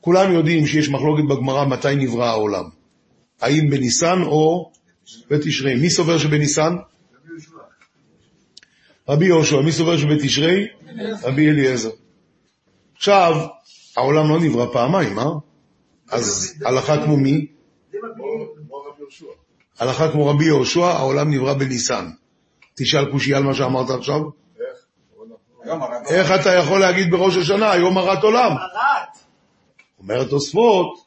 [0.01, 2.65] כולם יודעים שיש מחלוקת בגמרא מתי נברא העולם.
[3.41, 4.73] האם בניסן או
[5.31, 5.75] בתשרי.
[5.75, 6.77] מי סובר שבניסן?
[9.09, 9.61] רבי יהושע.
[9.61, 10.67] מי סובר שבתשרי?
[11.23, 11.91] רבי אליעזר.
[12.99, 13.47] עכשיו,
[13.97, 15.25] העולם לא נברא פעמיים, אה?
[16.11, 17.47] אז הלכה כמו מי?
[19.79, 22.11] הלכה כמו רבי יהושע, העולם נברא בניסן.
[22.77, 24.21] תשאל קושי על מה שאמרת עכשיו.
[25.65, 25.81] היום.
[26.07, 28.53] איך אתה יכול להגיד בראש השנה, יום הרת עולם?
[30.03, 30.99] אומר תוספות,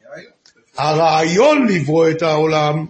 [0.78, 2.86] הרעיון לברוא את העולם.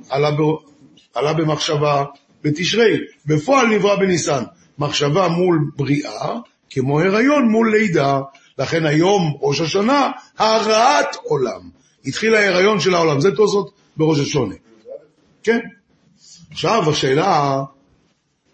[1.13, 2.03] עלה במחשבה
[2.43, 4.43] בתשרי, בפועל נברא בניסן.
[4.77, 6.35] מחשבה מול בריאה,
[6.69, 8.19] כמו הריון מול לידה.
[8.61, 11.69] לכן היום, ראש השנה, הרעת עולם.
[12.05, 14.55] התחיל ההיריון של העולם, זה תוספות בראש השונה.
[15.43, 15.59] כן.
[16.51, 17.63] עכשיו השאלה,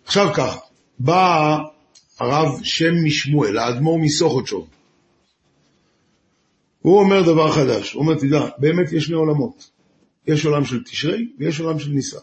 [0.06, 0.60] עכשיו ככה,
[1.00, 1.58] בא
[2.20, 4.68] הרב שם משמואל, האדמו"ר מסוכותשוב.
[6.82, 9.70] הוא אומר דבר חדש, הוא אומר, תדע, באמת יש שני עולמות.
[10.28, 12.18] יש עולם של תשרי ויש עולם של ניסן.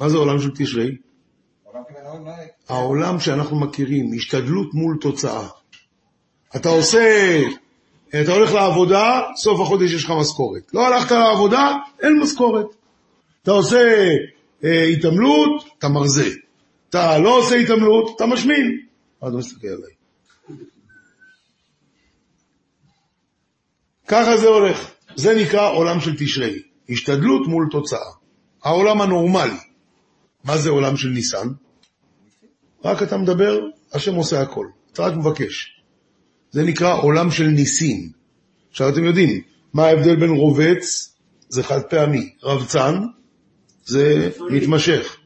[0.00, 0.96] מה זה עולם של תשרי?
[2.68, 5.48] העולם שאנחנו מכירים, השתדלות מול תוצאה.
[6.56, 7.40] אתה עושה,
[8.22, 10.62] אתה הולך לעבודה, סוף החודש יש לך משכורת.
[10.74, 12.66] לא הלכת לעבודה, אין משכורת.
[13.42, 14.08] אתה עושה
[14.64, 16.30] אה, התעמלות, אתה מרזה.
[16.90, 18.80] אתה לא עושה התעמלות, אתה משמין.
[19.22, 19.94] מה אתה מסתכל עליי?
[24.08, 24.90] ככה זה הולך.
[25.16, 26.62] זה נקרא עולם של תשרי.
[26.90, 28.10] השתדלות מול תוצאה.
[28.64, 29.58] העולם הנורמלי.
[30.44, 31.48] מה זה עולם של ניסן?
[32.84, 33.60] רק אתה מדבר,
[33.92, 34.66] השם עושה הכל.
[34.92, 35.73] אתה רק מבקש.
[36.54, 38.08] זה נקרא עולם של ניסים.
[38.70, 39.40] עכשיו אתם יודעים,
[39.72, 41.14] מה ההבדל בין רובץ,
[41.48, 43.00] זה חד פעמי, רבצן,
[43.84, 45.16] זה מתמשך.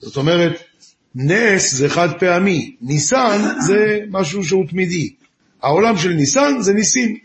[0.00, 0.52] זאת אומרת,
[1.14, 5.14] נס זה חד פעמי, ניסן זה משהו שהוא תמידי.
[5.62, 7.16] העולם של ניסן זה ניסים,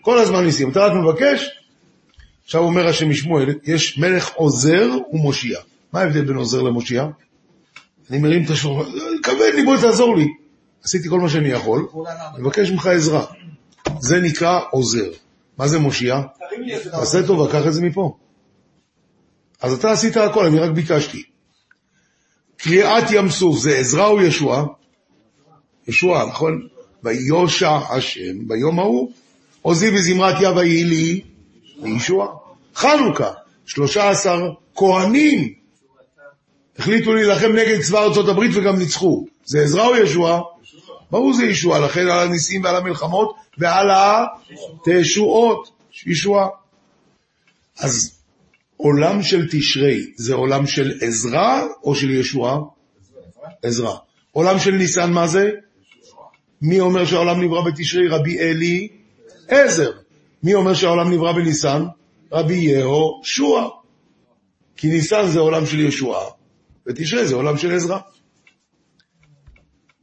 [0.00, 0.70] כל הזמן ניסים.
[0.70, 1.50] אתה רק מבקש,
[2.44, 5.58] עכשיו אומר השם משמואל, יש מלך עוזר ומושיע.
[5.92, 7.06] מה ההבדל בין עוזר למושיע?
[8.10, 8.84] אני מרים את השור,
[9.22, 10.26] כבד לי, בוא תעזור לי.
[10.84, 11.88] עשיתי כל מה שאני יכול,
[12.38, 13.24] מבקש ממך עזרה.
[14.00, 15.10] זה נקרא עוזר.
[15.58, 16.20] מה זה מושיע?
[16.90, 18.16] תעשה טובה, קח את זה מפה.
[19.62, 21.22] אז אתה עשית הכל, אני רק ביקשתי.
[22.56, 24.64] קריעת ים סוף זה עזרא או ישועה?
[25.88, 26.68] ישועה, נכון?
[27.02, 29.12] ויושע השם ביום ההוא.
[29.62, 31.20] עוזי וזמרת יה ויהי לי
[31.82, 32.28] לישועה.
[32.74, 33.32] חנוכה,
[33.66, 35.54] 13 כהנים
[36.78, 39.26] החליטו להילחם נגד צבא ארצות הברית וגם ניצחו.
[39.44, 40.40] זה עזרא או ישועה?
[41.14, 45.70] ברור זה ישועה, לכן על הניסים ועל המלחמות ועל התשועות,
[46.06, 46.48] ישועה.
[47.78, 48.18] אז
[48.76, 52.58] עולם של תשרי זה עולם של עזרא או של ישועה?
[53.62, 53.94] עזרא.
[54.32, 55.50] עולם של ניסן מה זה?
[56.62, 58.08] מי אומר שהעולם נברא בתשרי?
[58.08, 58.88] רבי אלי
[59.48, 59.90] עזר.
[60.42, 61.82] מי אומר שהעולם נברא בניסן?
[62.32, 63.62] רבי יהושע.
[64.76, 66.24] כי ניסן זה עולם של ישועה,
[66.86, 67.98] ותשרי זה עולם של עזרא.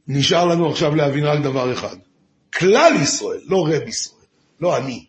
[0.08, 1.96] נשאר לנו עכשיו להבין רק דבר אחד.
[2.58, 4.26] כלל ישראל, לא רב ישראל,
[4.60, 5.06] לא אני,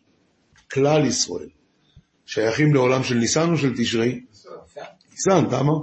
[0.72, 1.50] כלל ישראל,
[2.26, 4.22] שייכים לעולם של ניסן או של תשרי?
[5.12, 5.74] ניסן, למה?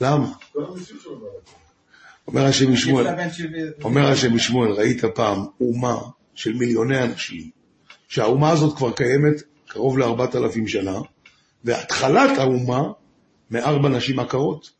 [0.00, 0.32] למה?
[2.28, 3.06] אומר השם משמואל,
[3.84, 5.98] אומר השם משמואל, ראית פעם אומה
[6.34, 7.50] של מיליוני אנשים,
[8.08, 10.98] שהאומה הזאת כבר קיימת קרוב לארבעת אלפים שנה,
[11.64, 12.82] והתחלת האומה
[13.50, 14.75] מארבע נשים עקרות.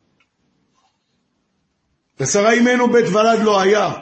[2.19, 3.93] ושרה אימנו בית ולד לא היה.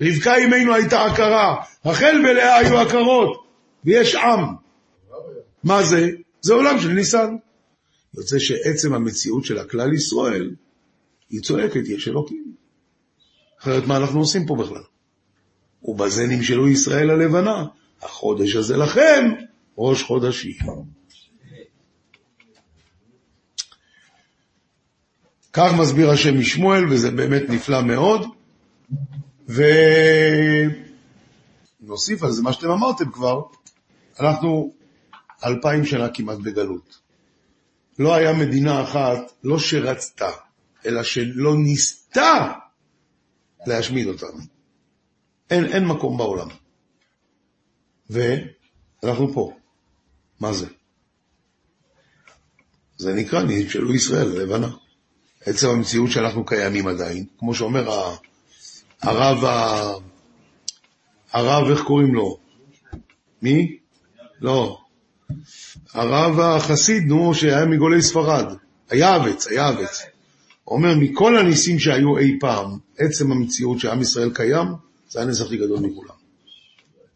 [0.00, 1.56] רבקה אימנו הייתה עקרה,
[1.86, 3.46] רחל ולאה היו עקרות,
[3.84, 4.40] ויש עם.
[5.64, 6.10] מה זה?
[6.40, 7.36] זה עולם של ניסן.
[8.16, 10.50] יוצא שעצם המציאות של הכלל ישראל,
[11.30, 12.52] היא צועקת, יש אלוקים.
[13.60, 14.82] אחרת מה אנחנו עושים פה בכלל?
[15.82, 17.64] ובזה נמשלו ישראל הלבנה,
[18.02, 19.30] החודש הזה לכם,
[19.78, 20.56] ראש חודשים.
[25.56, 28.26] כך מסביר השם משמואל, וזה באמת נפלא מאוד.
[31.82, 33.42] ונוסיף על זה מה שאתם אמרתם כבר,
[34.20, 34.74] אנחנו
[35.44, 36.98] אלפיים שנה כמעט בגלות.
[37.98, 40.30] לא היה מדינה אחת, לא שרצתה,
[40.86, 42.52] אלא שלא ניסתה
[43.66, 44.40] להשמיד אותנו.
[45.50, 46.48] אין, אין מקום בעולם.
[48.10, 49.56] ואנחנו פה.
[50.40, 50.66] מה זה?
[52.96, 54.68] זה נקרא נשאלו ישראל, לבנה.
[55.46, 58.12] עצם המציאות שאנחנו קיימים עדיין, כמו שאומר
[59.02, 59.44] הרב,
[61.32, 62.38] הרב, איך קוראים לו?
[63.42, 63.76] מי?
[64.40, 64.78] לא.
[65.94, 68.54] הרב החסיד, נו, שהיה מגולי ספרד.
[68.90, 70.02] היעבץ, היעבץ.
[70.66, 74.68] אומר, מכל הניסים שהיו אי פעם, עצם המציאות שעם ישראל קיים,
[75.08, 76.14] זה הנס הכי גדול מכולם.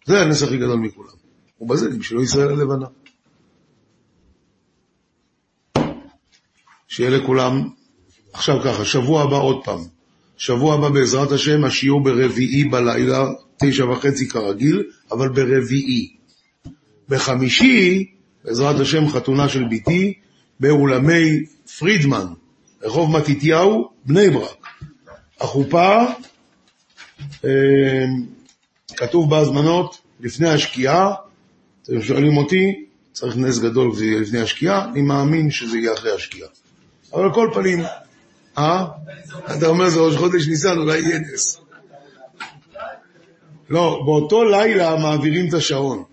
[0.07, 1.15] זה הנס הכי גדול מכולם.
[1.61, 2.87] ובזה בשבילו ישראל הלבנה.
[6.89, 7.69] שיהיה לכולם,
[8.33, 9.81] עכשיו ככה, שבוע הבא עוד פעם.
[10.37, 13.27] שבוע הבא בעזרת השם, השיעור ברביעי בלילה,
[13.57, 14.83] תשע וחצי כרגיל,
[15.13, 16.13] אבל ברביעי.
[17.09, 18.07] בחמישי,
[18.45, 20.15] בעזרת השם, חתונה של ביתי,
[20.61, 21.45] באולמי
[21.79, 22.27] פרידמן,
[22.83, 24.67] רחוב מתתיהו, בני ברק.
[25.41, 25.97] החופה,
[27.45, 27.51] אה,
[28.97, 31.15] כתוב בהזמנות, לפני השקיעה,
[31.83, 36.49] אתם שואלים אותי, צריך נס גדול לפני השקיעה, אני מאמין שזה יהיה אחרי השקיעה.
[37.13, 37.79] אבל על כל פנים,
[38.59, 38.87] אה?
[39.57, 41.61] אתה אומר זה ראש חודש ניסן, אולי יהיה נס.
[43.71, 46.05] לא, באותו לילה מעבירים את השעון.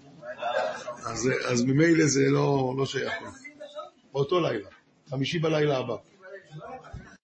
[1.05, 3.13] אז, אז ממילא זה לא, לא שייך.
[4.13, 4.67] באותו לילה,
[5.09, 5.95] חמישי בלילה הבא.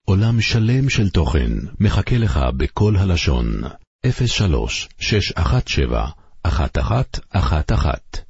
[0.05, 3.61] עולם שלם של תוכן מחכה לך בכל הלשון,
[4.27, 6.09] 03 617
[6.45, 8.22] 1111